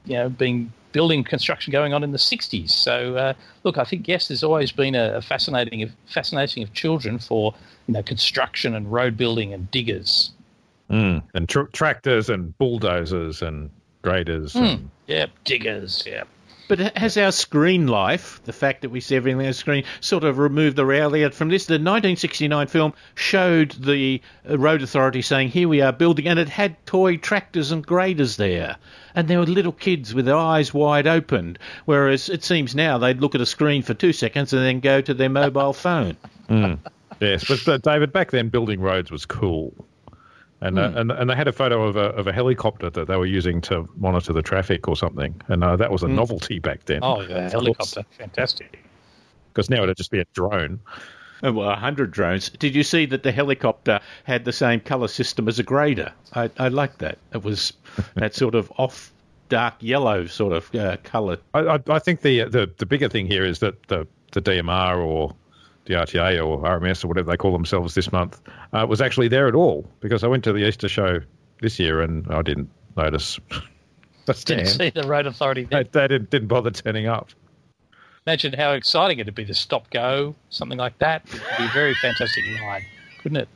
you 0.05 0.15
know, 0.15 0.29
being 0.29 0.71
building 0.91 1.23
construction 1.23 1.71
going 1.71 1.93
on 1.93 2.03
in 2.03 2.11
the 2.11 2.17
60s. 2.17 2.71
So, 2.71 3.15
uh, 3.15 3.33
look, 3.63 3.77
I 3.77 3.83
think 3.83 4.07
yes, 4.07 4.27
there's 4.27 4.43
always 4.43 4.71
been 4.71 4.95
a, 4.95 5.15
a 5.15 5.21
fascinating 5.21 5.83
of 5.83 5.91
fascinating 6.07 6.63
of 6.63 6.73
children 6.73 7.19
for 7.19 7.53
you 7.87 7.93
know 7.93 8.03
construction 8.03 8.75
and 8.75 8.91
road 8.91 9.17
building 9.17 9.53
and 9.53 9.69
diggers. 9.71 10.31
Mm. 10.89 11.21
And 11.35 11.47
tr- 11.47 11.69
tractors 11.73 12.29
and 12.29 12.57
bulldozers 12.57 13.41
and 13.41 13.69
graders. 14.01 14.55
And, 14.55 14.89
Yeah, 15.07 15.27
diggers. 15.43 16.03
Yeah. 16.07 16.23
But 16.69 16.79
ha- 16.79 16.91
has 16.95 17.17
our 17.17 17.31
screen 17.31 17.87
life, 17.87 18.39
the 18.45 18.53
fact 18.53 18.83
that 18.83 18.89
we 18.89 19.01
see 19.01 19.15
everything 19.15 19.39
on 19.39 19.45
the 19.47 19.53
screen, 19.53 19.83
sort 20.01 20.23
of 20.23 20.37
removed 20.37 20.75
the 20.75 20.85
reality 20.85 21.27
from 21.31 21.49
this? 21.49 21.65
The 21.65 21.73
1969 21.73 22.67
film 22.67 22.93
showed 23.15 23.71
the 23.71 24.21
uh, 24.47 24.57
road 24.57 24.83
authority 24.83 25.23
saying, 25.23 25.49
"Here 25.49 25.67
we 25.67 25.81
are 25.81 25.91
building," 25.91 26.27
and 26.27 26.37
it 26.37 26.47
had 26.47 26.85
toy 26.85 27.17
tractors 27.17 27.71
and 27.71 27.83
graders 27.83 28.37
there, 28.37 28.77
and 29.15 29.27
there 29.27 29.39
were 29.39 29.47
little 29.47 29.71
kids 29.71 30.13
with 30.13 30.25
their 30.25 30.37
eyes 30.37 30.71
wide 30.71 31.07
open. 31.07 31.57
Whereas 31.85 32.29
it 32.29 32.43
seems 32.43 32.75
now 32.75 32.99
they'd 32.99 33.19
look 33.19 33.33
at 33.33 33.41
a 33.41 33.47
screen 33.47 33.81
for 33.81 33.95
two 33.95 34.13
seconds 34.13 34.53
and 34.53 34.63
then 34.63 34.79
go 34.79 35.01
to 35.01 35.13
their 35.15 35.27
mobile 35.27 35.73
phone. 35.85 36.17
Yes, 37.19 37.45
but 37.47 37.67
uh, 37.67 37.77
David, 37.79 38.13
back 38.13 38.29
then 38.29 38.49
building 38.49 38.79
roads 38.79 39.09
was 39.09 39.25
cool, 39.25 39.73
and 40.61 40.77
Hmm. 40.77 40.83
uh, 40.83 40.99
and 40.99 41.11
and 41.11 41.29
they 41.29 41.35
had 41.35 41.47
a 41.47 41.53
photo 41.53 41.83
of 41.87 41.95
a 41.95 42.07
of 42.15 42.27
a 42.27 42.33
helicopter 42.33 42.89
that 42.89 43.07
they 43.07 43.15
were 43.17 43.25
using 43.25 43.61
to 43.61 43.87
monitor 43.97 44.33
the 44.33 44.41
traffic 44.41 44.87
or 44.87 44.95
something, 44.95 45.39
and 45.47 45.63
uh, 45.63 45.75
that 45.75 45.91
was 45.91 46.03
a 46.03 46.07
novelty 46.07 46.59
back 46.59 46.85
then. 46.85 46.99
Hmm. 46.99 47.03
Oh, 47.05 47.21
yeah, 47.21 47.49
helicopter. 47.49 48.03
Fantastic. 48.17 48.79
because 49.53 49.69
now 49.69 49.83
it'd 49.83 49.97
just 49.97 50.11
be 50.11 50.19
a 50.19 50.25
drone. 50.33 50.79
Oh, 51.41 51.53
well, 51.53 51.67
100 51.69 52.11
drones. 52.11 52.49
Did 52.49 52.75
you 52.75 52.83
see 52.83 53.05
that 53.05 53.23
the 53.23 53.31
helicopter 53.31 54.01
had 54.25 54.43
the 54.43 54.51
same 54.51 54.81
colour 54.81 55.07
system 55.07 55.47
as 55.47 55.57
a 55.57 55.63
grader? 55.63 56.11
I, 56.33 56.49
I 56.59 56.67
like 56.67 56.97
that. 56.97 57.17
It 57.33 57.43
was 57.45 57.71
that 58.15 58.35
sort 58.35 58.55
of 58.55 58.69
off 58.77 59.13
dark 59.47 59.75
yellow 59.79 60.25
sort 60.27 60.51
of 60.51 60.75
uh, 60.75 60.97
colour. 61.03 61.37
I, 61.53 61.59
I, 61.61 61.79
I 61.87 61.99
think 61.99 62.21
the, 62.21 62.43
the 62.43 62.69
the 62.77 62.85
bigger 62.85 63.07
thing 63.07 63.25
here 63.25 63.45
is 63.45 63.59
that 63.59 63.81
the 63.87 64.05
the 64.33 64.41
DMR 64.41 64.97
or 64.97 65.33
the 65.89 65.95
RTA 65.95 66.45
or 66.45 66.59
RMS 66.59 67.03
or 67.03 67.07
whatever 67.07 67.31
they 67.31 67.35
call 67.35 67.51
themselves 67.51 67.95
this 67.95 68.11
month 68.11 68.39
uh, 68.73 68.85
was 68.87 69.01
actually 69.01 69.27
there 69.27 69.47
at 69.47 69.55
all 69.55 69.89
because 70.01 70.23
I 70.23 70.27
went 70.27 70.43
to 70.43 70.53
the 70.53 70.67
Easter 70.67 70.87
show 70.87 71.19
this 71.61 71.79
year 71.79 71.99
and 71.99 72.31
I 72.31 72.43
didn't 72.43 72.69
notice. 72.95 73.39
the 74.27 74.33
Didn't 74.33 74.67
see 74.67 74.91
the 74.91 75.07
road 75.07 75.25
authority. 75.25 75.63
They, 75.63 75.83
they 75.83 76.07
didn't, 76.07 76.29
didn't 76.29 76.47
bother 76.47 76.69
turning 76.69 77.07
up. 77.07 77.29
Imagine 78.27 78.53
how 78.53 78.73
exciting 78.73 79.17
it'd 79.17 79.33
be 79.33 79.45
to 79.45 79.55
stop 79.55 79.89
go, 79.89 80.35
something 80.51 80.77
like 80.77 80.99
that. 80.99 81.23
It'd 81.25 81.41
be 81.57 81.65
a 81.65 81.69
very 81.69 81.95
fantastic 81.95 82.43
ride, 82.61 82.83
couldn't 83.21 83.37
it? 83.37 83.49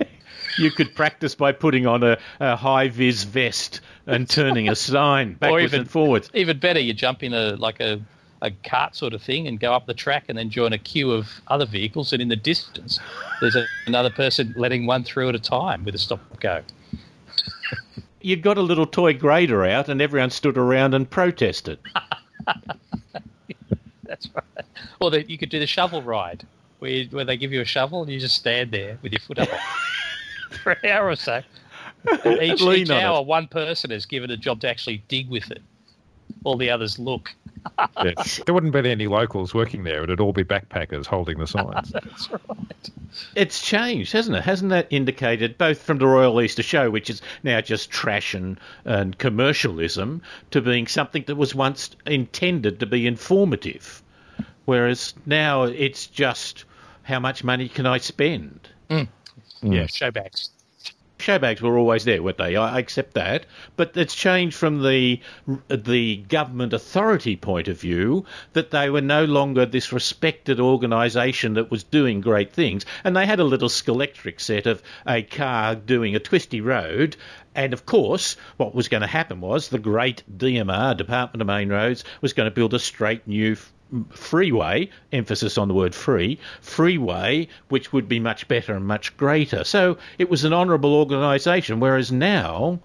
You 0.56 0.70
could 0.70 0.94
practice 0.94 1.34
by 1.34 1.50
putting 1.50 1.84
on 1.84 2.04
a, 2.04 2.16
a 2.38 2.54
high 2.54 2.88
vis 2.88 3.24
vest 3.24 3.80
and 4.06 4.30
turning 4.30 4.68
a 4.68 4.76
sign 4.76 5.34
backwards 5.40 5.72
even- 5.72 5.80
and 5.80 5.90
forwards. 5.90 6.30
Even 6.32 6.60
better, 6.60 6.78
you 6.78 6.94
jump 6.94 7.24
in 7.24 7.34
a 7.34 7.56
like 7.56 7.80
a, 7.80 8.00
a 8.44 8.50
cart 8.68 8.94
sort 8.94 9.14
of 9.14 9.22
thing 9.22 9.48
and 9.48 9.58
go 9.58 9.72
up 9.72 9.86
the 9.86 9.94
track 9.94 10.26
and 10.28 10.38
then 10.38 10.50
join 10.50 10.72
a 10.72 10.78
queue 10.78 11.10
of 11.10 11.40
other 11.48 11.66
vehicles. 11.66 12.12
And 12.12 12.22
in 12.22 12.28
the 12.28 12.36
distance, 12.36 13.00
there's 13.40 13.56
a, 13.56 13.66
another 13.86 14.10
person 14.10 14.54
letting 14.56 14.86
one 14.86 15.02
through 15.02 15.30
at 15.30 15.34
a 15.34 15.40
time 15.40 15.84
with 15.84 15.94
a 15.94 15.98
stop 15.98 16.20
go. 16.40 16.62
You 18.20 18.36
got 18.36 18.56
a 18.56 18.62
little 18.62 18.86
toy 18.86 19.12
grader 19.12 19.66
out, 19.66 19.90
and 19.90 20.00
everyone 20.00 20.30
stood 20.30 20.56
around 20.56 20.94
and 20.94 21.10
protested. 21.10 21.78
That's 24.02 24.30
right. 24.34 24.64
Or 24.98 25.10
that 25.10 25.28
you 25.28 25.36
could 25.36 25.50
do 25.50 25.58
the 25.58 25.66
shovel 25.66 26.00
ride, 26.00 26.46
where 26.78 26.90
you, 26.90 27.08
where 27.10 27.26
they 27.26 27.36
give 27.36 27.52
you 27.52 27.60
a 27.60 27.66
shovel 27.66 28.02
and 28.02 28.10
you 28.10 28.18
just 28.18 28.36
stand 28.36 28.70
there 28.70 28.98
with 29.02 29.12
your 29.12 29.20
foot 29.20 29.40
up 29.40 29.50
for 30.62 30.72
an 30.72 30.90
hour 30.90 31.10
or 31.10 31.16
so. 31.16 31.42
And 32.24 32.42
each, 32.42 32.62
each 32.62 32.88
on 32.88 32.96
hour, 32.96 33.20
it. 33.20 33.26
one 33.26 33.46
person 33.46 33.92
is 33.92 34.06
given 34.06 34.30
a 34.30 34.38
job 34.38 34.58
to 34.62 34.70
actually 34.70 35.04
dig 35.08 35.28
with 35.28 35.50
it. 35.50 35.60
All 36.44 36.56
the 36.56 36.70
others 36.70 36.98
look. 36.98 37.34
Yes. 38.02 38.40
there 38.44 38.54
wouldn't 38.54 38.72
be 38.72 38.90
any 38.90 39.06
locals 39.06 39.54
working 39.54 39.84
there. 39.84 40.02
It'd 40.02 40.20
all 40.20 40.32
be 40.32 40.44
backpackers 40.44 41.06
holding 41.06 41.38
the 41.38 41.46
signs. 41.46 41.90
That's 41.92 42.30
right. 42.30 42.90
It's 43.34 43.62
changed, 43.62 44.12
hasn't 44.12 44.36
it? 44.36 44.42
Hasn't 44.42 44.70
that 44.70 44.88
indicated 44.90 45.56
both 45.56 45.80
from 45.80 45.98
the 45.98 46.06
Royal 46.06 46.40
Easter 46.40 46.62
Show, 46.62 46.90
which 46.90 47.08
is 47.08 47.22
now 47.42 47.60
just 47.60 47.90
trash 47.90 48.34
and, 48.34 48.58
and 48.84 49.16
commercialism, 49.18 50.22
to 50.50 50.60
being 50.60 50.86
something 50.86 51.24
that 51.26 51.36
was 51.36 51.54
once 51.54 51.94
intended 52.06 52.80
to 52.80 52.86
be 52.86 53.06
informative? 53.06 54.02
Whereas 54.64 55.14
now 55.26 55.64
it's 55.64 56.06
just 56.06 56.64
how 57.02 57.20
much 57.20 57.44
money 57.44 57.68
can 57.68 57.86
I 57.86 57.98
spend? 57.98 58.68
Mm. 58.90 59.08
Yeah, 59.62 59.84
showbags. 59.84 60.50
Showbags 61.24 61.62
were 61.62 61.78
always 61.78 62.04
there, 62.04 62.22
weren't 62.22 62.36
they? 62.36 62.54
I 62.54 62.78
accept 62.78 63.14
that, 63.14 63.46
but 63.76 63.96
it's 63.96 64.14
changed 64.14 64.54
from 64.54 64.82
the 64.82 65.20
the 65.70 66.16
government 66.16 66.74
authority 66.74 67.34
point 67.34 67.66
of 67.66 67.80
view 67.80 68.26
that 68.52 68.70
they 68.72 68.90
were 68.90 69.00
no 69.00 69.24
longer 69.24 69.64
this 69.64 69.90
respected 69.90 70.60
organisation 70.60 71.54
that 71.54 71.70
was 71.70 71.82
doing 71.82 72.20
great 72.20 72.52
things, 72.52 72.84
and 73.04 73.16
they 73.16 73.24
had 73.24 73.40
a 73.40 73.44
little 73.44 73.70
Scalextric 73.70 74.38
set 74.38 74.66
of 74.66 74.82
a 75.06 75.22
car 75.22 75.74
doing 75.74 76.14
a 76.14 76.20
twisty 76.20 76.60
road. 76.60 77.16
And 77.54 77.72
of 77.72 77.86
course, 77.86 78.36
what 78.58 78.74
was 78.74 78.88
going 78.88 79.00
to 79.00 79.06
happen 79.06 79.40
was 79.40 79.68
the 79.68 79.78
great 79.78 80.24
DMR, 80.36 80.94
Department 80.94 81.40
of 81.40 81.46
Main 81.46 81.70
Roads, 81.70 82.04
was 82.20 82.34
going 82.34 82.50
to 82.50 82.54
build 82.54 82.74
a 82.74 82.78
straight 82.78 83.26
new 83.26 83.56
freeway, 84.10 84.88
emphasis 85.12 85.58
on 85.58 85.68
the 85.68 85.74
word 85.74 85.94
free, 85.94 86.38
freeway, 86.60 87.48
which 87.68 87.92
would 87.92 88.08
be 88.08 88.20
much 88.20 88.46
better 88.48 88.74
and 88.74 88.86
much 88.86 89.16
greater. 89.16 89.64
So 89.64 89.98
it 90.18 90.30
was 90.30 90.44
an 90.44 90.52
honourable 90.52 90.94
organisation, 90.94 91.80
whereas 91.80 92.12
now 92.12 92.78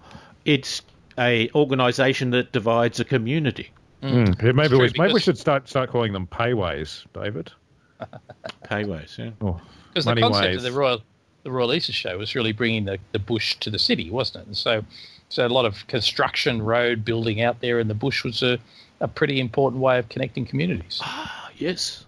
it's 0.44 0.82
a 1.18 1.50
organisation 1.54 2.30
that 2.30 2.52
divides 2.52 3.00
a 3.00 3.04
community. 3.04 3.70
Mm. 4.02 4.42
Yeah, 4.42 4.52
maybe 4.52 4.68
true, 4.68 4.80
we, 4.80 4.92
maybe 4.96 5.14
we 5.14 5.20
should 5.20 5.38
start 5.38 5.68
start 5.68 5.90
calling 5.90 6.12
them 6.12 6.26
payways, 6.26 7.04
David. 7.12 7.52
Payways, 8.64 9.18
yeah. 9.18 9.30
Oh, 9.42 9.60
Because 9.88 10.06
the 10.06 10.12
money 10.12 10.22
concept 10.22 10.46
ways. 10.46 10.56
of 10.56 10.62
the 10.62 10.72
Royal 10.72 11.02
the 11.42 11.50
Royal 11.50 11.72
Easter 11.72 11.92
Show 11.92 12.18
was 12.18 12.34
really 12.34 12.52
bringing 12.52 12.84
the, 12.84 12.98
the 13.12 13.18
bush 13.18 13.56
to 13.56 13.70
the 13.70 13.78
city, 13.78 14.10
wasn't 14.10 14.44
it? 14.44 14.46
And 14.46 14.56
so, 14.56 14.84
so 15.28 15.46
a 15.46 15.48
lot 15.48 15.64
of 15.64 15.86
construction, 15.86 16.62
road 16.62 17.04
building 17.04 17.40
out 17.40 17.60
there 17.60 17.78
in 17.78 17.88
the 17.88 17.94
bush 17.94 18.24
was 18.24 18.42
a, 18.42 18.58
a 19.00 19.08
pretty 19.08 19.40
important 19.40 19.82
way 19.82 19.98
of 19.98 20.08
connecting 20.08 20.44
communities. 20.44 20.98
Ah, 21.02 21.50
yes. 21.56 22.04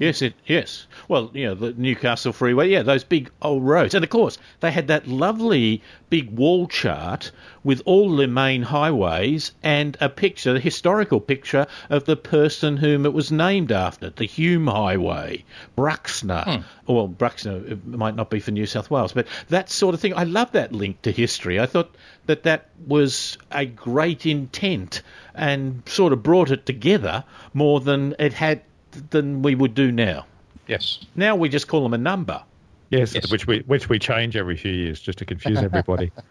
Yes, 0.00 0.22
it 0.22 0.32
yes. 0.46 0.86
Well, 1.08 1.30
you 1.34 1.44
know, 1.44 1.54
the 1.54 1.74
Newcastle 1.74 2.32
Freeway, 2.32 2.70
yeah, 2.70 2.82
those 2.82 3.04
big 3.04 3.30
old 3.42 3.62
roads. 3.62 3.94
And 3.94 4.02
of 4.02 4.08
course, 4.08 4.38
they 4.60 4.70
had 4.70 4.86
that 4.88 5.06
lovely 5.06 5.82
big 6.08 6.30
wall 6.30 6.66
chart 6.66 7.30
with 7.62 7.82
all 7.84 8.16
the 8.16 8.26
main 8.26 8.62
highways 8.62 9.52
and 9.62 9.98
a 10.00 10.08
picture, 10.08 10.56
a 10.56 10.58
historical 10.58 11.20
picture 11.20 11.66
of 11.90 12.06
the 12.06 12.16
person 12.16 12.78
whom 12.78 13.04
it 13.04 13.12
was 13.12 13.30
named 13.30 13.70
after, 13.70 14.08
the 14.08 14.24
Hume 14.24 14.68
Highway, 14.68 15.44
Bruxner. 15.76 16.44
Hmm. 16.44 16.90
Well, 16.90 17.06
Bruxner 17.06 17.70
it 17.70 17.86
might 17.86 18.16
not 18.16 18.30
be 18.30 18.40
for 18.40 18.52
New 18.52 18.64
South 18.64 18.90
Wales, 18.90 19.12
but 19.12 19.26
that 19.50 19.68
sort 19.68 19.94
of 19.94 20.00
thing. 20.00 20.14
I 20.14 20.24
love 20.24 20.50
that 20.52 20.72
link 20.72 21.02
to 21.02 21.12
history. 21.12 21.60
I 21.60 21.66
thought 21.66 21.94
that 22.24 22.44
that 22.44 22.70
was 22.86 23.36
a 23.52 23.66
great 23.66 24.24
intent 24.24 25.02
and 25.34 25.82
sort 25.84 26.14
of 26.14 26.22
brought 26.22 26.50
it 26.50 26.64
together 26.64 27.22
more 27.52 27.80
than 27.80 28.14
it 28.18 28.32
had 28.32 28.62
than 29.10 29.42
we 29.42 29.54
would 29.54 29.74
do 29.74 29.90
now. 29.92 30.26
Yes. 30.66 31.00
Now 31.16 31.34
we 31.36 31.48
just 31.48 31.68
call 31.68 31.82
them 31.82 31.94
a 31.94 31.98
number. 31.98 32.42
yes, 32.90 33.14
Yes. 33.14 33.30
which 33.30 33.46
we 33.46 33.60
which 33.66 33.88
we 33.88 33.98
change 33.98 34.36
every 34.36 34.56
few 34.56 34.72
years 34.72 35.00
just 35.00 35.18
to 35.18 35.24
confuse 35.24 35.58
everybody. 35.58 36.10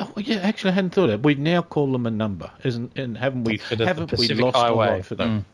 Oh 0.00 0.12
yeah, 0.16 0.36
actually, 0.36 0.70
I 0.70 0.74
hadn't 0.74 0.90
thought 0.90 1.10
of 1.10 1.14
it. 1.14 1.22
We 1.24 1.34
now 1.34 1.60
call 1.60 1.90
them 1.90 2.06
a 2.06 2.10
number, 2.12 2.48
isn't? 2.62 2.96
And 2.96 3.18
haven't 3.18 3.42
we? 3.42 3.56
Bit 3.56 3.72
of 3.72 3.78
the 3.78 3.86
Haven't 3.88 4.12
we 4.12 4.16
Pacific 4.18 4.44
lost 4.44 4.56
Highway. 4.56 4.86
a 4.86 4.90
lot 4.98 5.04
for 5.04 5.14
them? 5.16 5.44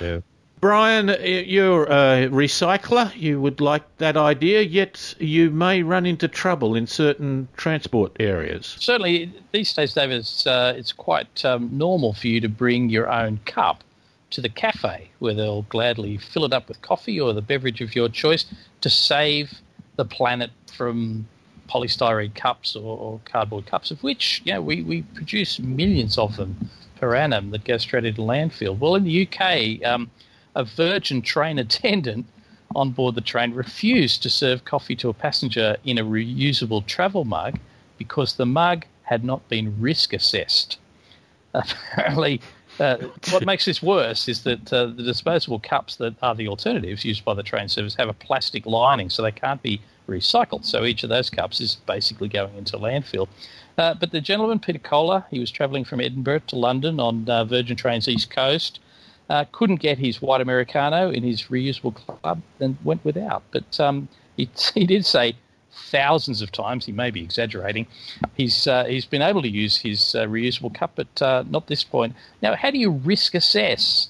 yeah. 0.00 0.18
Brian, 0.60 1.08
you're 1.46 1.84
a 1.84 2.28
recycler. 2.28 3.14
You 3.16 3.40
would 3.40 3.60
like 3.60 3.82
that 3.98 4.16
idea, 4.16 4.62
yet 4.62 5.14
you 5.20 5.48
may 5.50 5.82
run 5.84 6.06
into 6.06 6.26
trouble 6.26 6.74
in 6.74 6.86
certain 6.88 7.46
transport 7.56 8.16
areas. 8.20 8.76
Certainly, 8.80 9.32
these 9.52 9.72
days, 9.72 9.94
David, 9.94 10.18
it's, 10.18 10.46
uh, 10.46 10.74
it's 10.76 10.92
quite 10.92 11.44
um, 11.44 11.70
normal 11.72 12.12
for 12.14 12.26
you 12.26 12.40
to 12.40 12.48
bring 12.48 12.90
your 12.90 13.08
own 13.10 13.38
cup 13.46 13.84
to 14.30 14.40
the 14.40 14.48
cafe 14.48 15.10
where 15.18 15.34
they'll 15.34 15.62
gladly 15.62 16.16
fill 16.16 16.44
it 16.44 16.52
up 16.52 16.68
with 16.68 16.80
coffee 16.82 17.20
or 17.20 17.32
the 17.32 17.42
beverage 17.42 17.80
of 17.80 17.94
your 17.94 18.08
choice 18.08 18.46
to 18.80 18.90
save 18.90 19.60
the 19.96 20.04
planet 20.04 20.50
from 20.72 21.26
polystyrene 21.68 22.34
cups 22.34 22.74
or, 22.74 22.98
or 22.98 23.20
cardboard 23.24 23.66
cups, 23.66 23.90
of 23.90 24.02
which 24.02 24.42
you 24.44 24.52
know, 24.52 24.62
we, 24.62 24.82
we 24.82 25.02
produce 25.02 25.58
millions 25.58 26.18
of 26.18 26.36
them 26.36 26.70
per 26.96 27.14
annum 27.14 27.50
that 27.50 27.64
go 27.64 27.78
straight 27.78 28.04
into 28.04 28.20
landfill. 28.20 28.78
Well, 28.78 28.94
in 28.94 29.04
the 29.04 29.26
UK, 29.26 29.84
um, 29.86 30.10
a 30.54 30.64
Virgin 30.64 31.22
train 31.22 31.58
attendant 31.58 32.26
on 32.74 32.90
board 32.90 33.14
the 33.14 33.20
train 33.20 33.52
refused 33.52 34.22
to 34.22 34.30
serve 34.30 34.64
coffee 34.64 34.96
to 34.96 35.08
a 35.08 35.14
passenger 35.14 35.76
in 35.84 35.98
a 35.98 36.04
reusable 36.04 36.84
travel 36.86 37.24
mug 37.24 37.58
because 37.98 38.34
the 38.34 38.46
mug 38.46 38.84
had 39.02 39.24
not 39.24 39.48
been 39.48 39.80
risk 39.80 40.12
assessed. 40.12 40.78
Apparently, 41.54 42.40
Uh, 42.80 42.96
what 43.30 43.44
makes 43.44 43.66
this 43.66 43.82
worse 43.82 44.26
is 44.26 44.42
that 44.44 44.72
uh, 44.72 44.86
the 44.86 45.02
disposable 45.02 45.60
cups 45.60 45.96
that 45.96 46.14
are 46.22 46.34
the 46.34 46.48
alternatives 46.48 47.04
used 47.04 47.22
by 47.26 47.34
the 47.34 47.42
train 47.42 47.68
service 47.68 47.94
have 47.94 48.08
a 48.08 48.14
plastic 48.14 48.64
lining, 48.64 49.10
so 49.10 49.22
they 49.22 49.30
can't 49.30 49.62
be 49.62 49.82
recycled. 50.08 50.64
So 50.64 50.84
each 50.84 51.02
of 51.02 51.10
those 51.10 51.28
cups 51.28 51.60
is 51.60 51.76
basically 51.86 52.28
going 52.28 52.56
into 52.56 52.78
landfill. 52.78 53.28
Uh, 53.76 53.94
but 53.94 54.12
the 54.12 54.20
gentleman, 54.20 54.58
Peter 54.58 54.78
Kohler, 54.78 55.26
he 55.30 55.38
was 55.38 55.50
travelling 55.50 55.84
from 55.84 56.00
Edinburgh 56.00 56.40
to 56.48 56.56
London 56.56 56.98
on 56.98 57.28
uh, 57.28 57.44
Virgin 57.44 57.76
Trains 57.76 58.08
East 58.08 58.30
Coast, 58.30 58.80
uh, 59.28 59.44
couldn't 59.52 59.76
get 59.76 59.98
his 59.98 60.22
white 60.22 60.40
Americano 60.40 61.10
in 61.10 61.22
his 61.22 61.44
reusable 61.44 61.94
club 61.94 62.40
and 62.60 62.78
went 62.82 63.04
without. 63.04 63.42
But 63.52 63.78
um, 63.78 64.08
he, 64.38 64.48
he 64.74 64.86
did 64.86 65.04
say 65.04 65.34
thousands 65.72 66.42
of 66.42 66.52
times. 66.52 66.84
He 66.84 66.92
may 66.92 67.10
be 67.10 67.22
exaggerating. 67.22 67.86
He's 68.34 68.66
uh, 68.66 68.84
he's 68.84 69.06
been 69.06 69.22
able 69.22 69.42
to 69.42 69.48
use 69.48 69.76
his 69.76 70.14
uh, 70.14 70.26
reusable 70.26 70.74
cup, 70.74 70.92
but 70.96 71.22
uh, 71.22 71.44
not 71.48 71.66
this 71.66 71.84
point. 71.84 72.14
Now, 72.42 72.54
how 72.54 72.70
do 72.70 72.78
you 72.78 72.90
risk 72.90 73.34
assess 73.34 74.08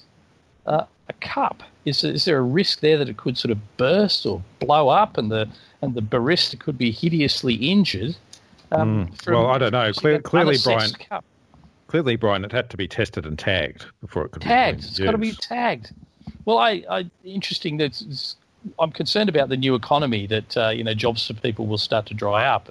uh, 0.65 0.85
a 1.09 1.13
cup? 1.13 1.63
Is 1.85 2.03
is 2.03 2.25
there 2.25 2.37
a 2.37 2.43
risk 2.43 2.79
there 2.81 2.97
that 2.97 3.09
it 3.09 3.17
could 3.17 3.37
sort 3.37 3.51
of 3.51 3.77
burst 3.77 4.25
or 4.25 4.41
blow 4.59 4.89
up, 4.89 5.17
and 5.17 5.31
the 5.31 5.49
and 5.81 5.95
the 5.95 6.01
barista 6.01 6.59
could 6.59 6.77
be 6.77 6.91
hideously 6.91 7.55
injured? 7.55 8.15
Um, 8.71 9.07
mm. 9.07 9.31
Well, 9.31 9.47
I 9.47 9.57
don't 9.57 9.73
know. 9.73 9.91
Clear, 9.93 10.19
clearly, 10.21 10.57
Brian. 10.63 10.91
Cup? 10.91 11.25
Clearly, 11.87 12.15
Brian, 12.15 12.45
it 12.45 12.53
had 12.53 12.69
to 12.69 12.77
be 12.77 12.87
tested 12.87 13.25
and 13.25 13.37
tagged 13.37 13.85
before 13.99 14.23
it 14.23 14.29
could 14.31 14.43
tagged. 14.43 14.77
be 14.77 14.83
tagged. 14.83 14.91
It's 14.91 14.99
got 14.99 15.11
to 15.11 15.17
be 15.17 15.33
tagged. 15.33 15.91
Well, 16.45 16.57
I, 16.57 16.83
I 16.89 17.11
interesting 17.25 17.77
that 17.77 18.01
I'm 18.79 18.91
concerned 18.91 19.29
about 19.29 19.49
the 19.49 19.57
new 19.57 19.75
economy 19.75 20.27
that 20.27 20.57
uh, 20.57 20.69
you 20.69 20.83
know 20.83 20.93
jobs 20.93 21.27
for 21.27 21.33
people 21.33 21.67
will 21.67 21.77
start 21.77 22.05
to 22.07 22.13
dry 22.13 22.45
up 22.45 22.69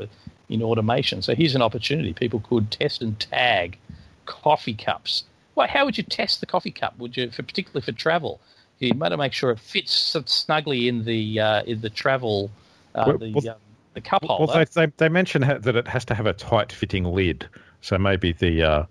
in 0.49 0.63
automation. 0.63 1.23
So 1.23 1.35
here's 1.35 1.55
an 1.55 1.63
opportunity: 1.63 2.13
people 2.13 2.41
could 2.41 2.71
test 2.71 3.03
and 3.03 3.19
tag 3.19 3.79
coffee 4.27 4.75
cups. 4.75 5.25
Well, 5.55 5.69
how 5.69 5.85
would 5.85 5.99
you 5.99 6.05
test 6.05 6.41
the 6.41 6.47
coffee 6.47 6.71
cup? 6.71 6.99
Would 6.99 7.17
you, 7.17 7.31
for 7.31 7.43
particularly 7.43 7.85
for 7.85 7.93
travel, 7.93 8.41
you 8.79 8.95
might 8.95 9.17
make 9.17 9.33
sure 9.33 9.51
it 9.51 9.59
fits 9.59 9.93
snugly 10.27 10.89
in 10.89 11.05
the 11.05 11.41
uh, 11.41 11.63
in 11.65 11.81
the 11.81 11.91
travel 11.91 12.51
uh, 12.95 13.17
the 13.17 13.33
well, 13.33 13.49
um, 13.51 13.57
the 13.95 14.01
cup 14.01 14.25
holder. 14.25 14.53
Well, 14.53 14.65
they, 14.65 14.87
they, 14.87 14.93
they 14.97 15.09
mention 15.09 15.43
that 15.43 15.77
it 15.77 15.89
has 15.89 16.05
to 16.07 16.15
have 16.15 16.27
a 16.27 16.33
tight 16.33 16.73
fitting 16.73 17.05
lid. 17.05 17.49
So 17.83 17.99
maybe 17.99 18.33
the 18.33 18.63
uh, 18.63 18.85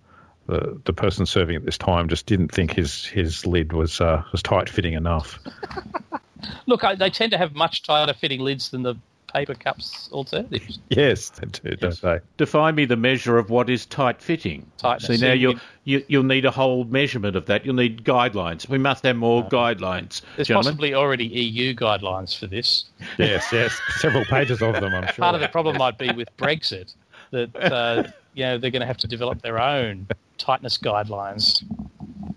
the, 0.47 0.79
the 0.85 0.93
person 0.93 1.25
serving 1.25 1.55
at 1.55 1.65
this 1.65 1.77
time 1.77 2.09
just 2.09 2.25
didn't 2.25 2.49
think 2.49 2.73
his 2.73 3.05
his 3.05 3.45
lid 3.45 3.73
was 3.73 4.01
uh, 4.01 4.23
was 4.31 4.43
tight 4.43 4.69
fitting 4.69 4.93
enough. 4.93 5.39
Look, 6.65 6.84
I, 6.84 6.95
they 6.95 7.10
tend 7.10 7.32
to 7.32 7.38
have 7.38 7.56
much 7.56 7.84
tighter 7.84 8.13
fitting 8.13 8.41
lids 8.41 8.69
than 8.69 8.84
the 8.84 8.95
paper 9.34 9.54
cups 9.54 10.10
alternatives. 10.12 10.80
Yes, 10.89 11.30
they 11.30 11.47
do, 11.47 11.75
don't 11.75 12.02
they? 12.02 12.19
Define 12.38 12.75
me 12.75 12.86
the 12.86 12.95
measure 12.95 13.38
of 13.38 13.49
what 13.49 13.69
is 13.69 13.86
tight 13.86 14.21
fitting. 14.21 14.65
Tightness. 14.78 15.19
See, 15.19 15.25
now 15.25 15.34
you'll, 15.34 15.56
you, 15.84 16.04
you'll 16.08 16.23
need 16.23 16.45
a 16.45 16.52
whole 16.52 16.84
measurement 16.86 17.36
of 17.36 17.45
that. 17.45 17.63
You'll 17.65 17.75
need 17.75 18.04
guidelines. 18.04 18.67
We 18.67 18.80
must 18.80 19.04
have 19.04 19.15
more 19.15 19.43
uh, 19.43 19.49
guidelines. 19.49 20.21
There's 20.36 20.47
gentlemen. 20.47 20.71
possibly 20.71 20.93
already 20.95 21.25
EU 21.25 21.75
guidelines 21.75 22.38
for 22.38 22.47
this. 22.47 22.86
Yes, 23.17 23.45
yes. 23.52 23.80
Several 23.97 24.25
pages 24.25 24.62
of 24.62 24.73
them, 24.73 24.95
I'm 24.95 25.06
sure. 25.08 25.13
Part 25.23 25.36
of 25.36 25.41
the 25.41 25.47
problem 25.47 25.78
might 25.78 25.97
be 25.97 26.12
with 26.12 26.36
Brexit 26.38 26.95
that 27.32 27.56
uh, 27.56 28.04
you 28.34 28.43
know, 28.45 28.58
they're 28.58 28.71
going 28.71 28.82
to 28.82 28.88
have 28.88 28.97
to 28.97 29.08
develop 29.08 29.41
their 29.41 29.62
own 29.62 30.08
tightness 30.38 30.78
guidelines. 30.78 31.63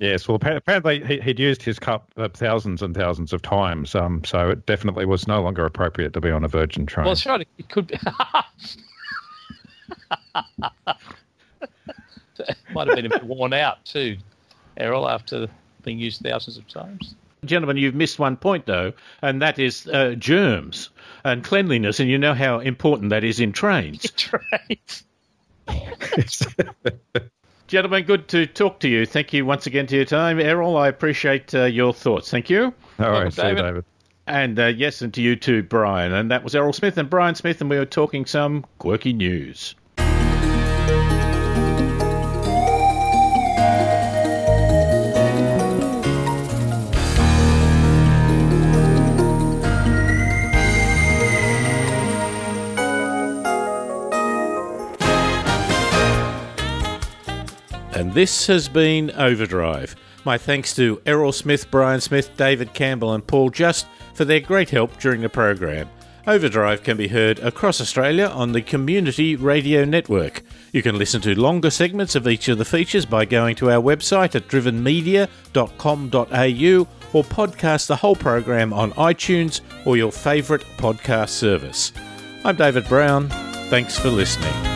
Yes, 0.02 0.26
well, 0.26 0.34
apparently 0.34 1.04
he, 1.04 1.20
would 1.24 1.38
used 1.38 1.62
his 1.62 1.78
cup 1.78 2.10
uh, 2.16 2.28
thousands 2.28 2.82
and 2.82 2.92
thousands 2.92 3.32
of 3.32 3.40
times, 3.40 3.94
um, 3.94 4.24
so 4.24 4.50
it 4.50 4.66
definitely 4.66 5.06
was 5.06 5.28
no 5.28 5.40
longer 5.40 5.64
appropriate 5.64 6.12
to 6.14 6.20
be 6.20 6.28
on 6.28 6.42
a 6.42 6.48
Virgin 6.48 6.86
train. 6.86 7.04
Well, 7.04 7.14
that's 7.14 7.24
right. 7.24 7.46
It 7.56 7.68
could 7.68 7.86
be. 7.86 7.96
Might 12.74 12.88
have 12.88 12.96
been 12.96 13.06
a 13.06 13.10
bit 13.10 13.22
worn 13.22 13.52
out 13.52 13.84
too, 13.84 14.16
Errol, 14.76 15.08
after 15.08 15.46
being 15.84 16.00
used 16.00 16.20
thousands 16.20 16.58
of 16.58 16.66
times. 16.66 17.14
Gentlemen, 17.44 17.76
you've 17.76 17.94
missed 17.94 18.18
one 18.18 18.36
point 18.36 18.66
though, 18.66 18.92
and 19.22 19.40
that 19.40 19.60
is 19.60 19.86
uh, 19.86 20.16
germs 20.18 20.90
and 21.22 21.44
cleanliness, 21.44 22.00
and 22.00 22.10
you 22.10 22.18
know 22.18 22.34
how 22.34 22.58
important 22.58 23.10
that 23.10 23.22
is 23.22 23.38
in 23.38 23.52
trains. 23.52 24.10
trains. 24.16 25.04
Gentlemen, 27.72 28.04
good 28.04 28.28
to 28.28 28.44
talk 28.44 28.80
to 28.80 28.88
you. 28.88 29.06
Thank 29.06 29.32
you 29.32 29.46
once 29.46 29.66
again 29.66 29.86
for 29.86 29.94
your 29.94 30.04
time. 30.04 30.38
Errol, 30.38 30.76
I 30.76 30.88
appreciate 30.88 31.54
uh, 31.54 31.64
your 31.64 31.94
thoughts. 31.94 32.30
Thank 32.30 32.50
you. 32.50 32.74
All 32.98 33.10
right, 33.10 33.32
see 33.32 33.48
you, 33.48 33.54
David. 33.54 33.86
And 34.26 34.60
uh, 34.60 34.66
yes, 34.66 35.00
and 35.00 35.14
to 35.14 35.22
you 35.22 35.36
too, 35.36 35.62
Brian. 35.62 36.12
And 36.12 36.30
that 36.30 36.44
was 36.44 36.54
Errol 36.54 36.74
Smith 36.74 36.98
and 36.98 37.08
Brian 37.08 37.34
Smith, 37.34 37.62
and 37.62 37.70
we 37.70 37.78
were 37.78 37.86
talking 37.86 38.26
some 38.26 38.66
quirky 38.78 39.14
news. 39.14 39.74
And 58.02 58.12
this 58.14 58.48
has 58.48 58.68
been 58.68 59.12
Overdrive. 59.12 59.94
My 60.24 60.36
thanks 60.36 60.74
to 60.74 61.00
Errol 61.06 61.30
Smith, 61.30 61.70
Brian 61.70 62.00
Smith, 62.00 62.36
David 62.36 62.74
Campbell, 62.74 63.14
and 63.14 63.24
Paul 63.24 63.48
Just 63.48 63.86
for 64.14 64.24
their 64.24 64.40
great 64.40 64.70
help 64.70 64.98
during 64.98 65.20
the 65.20 65.28
program. 65.28 65.88
Overdrive 66.26 66.82
can 66.82 66.96
be 66.96 67.06
heard 67.06 67.38
across 67.38 67.80
Australia 67.80 68.26
on 68.26 68.50
the 68.50 68.60
Community 68.60 69.36
Radio 69.36 69.84
Network. 69.84 70.42
You 70.72 70.82
can 70.82 70.98
listen 70.98 71.20
to 71.20 71.38
longer 71.38 71.70
segments 71.70 72.16
of 72.16 72.26
each 72.26 72.48
of 72.48 72.58
the 72.58 72.64
features 72.64 73.06
by 73.06 73.24
going 73.24 73.54
to 73.54 73.70
our 73.70 73.80
website 73.80 74.34
at 74.34 74.48
drivenmedia.com.au 74.48 76.88
or 77.12 77.22
podcast 77.22 77.86
the 77.86 77.94
whole 77.94 78.16
program 78.16 78.72
on 78.72 78.90
iTunes 78.94 79.60
or 79.86 79.96
your 79.96 80.10
favourite 80.10 80.64
podcast 80.76 81.28
service. 81.28 81.92
I'm 82.44 82.56
David 82.56 82.88
Brown. 82.88 83.28
Thanks 83.70 83.96
for 83.96 84.08
listening. 84.08 84.71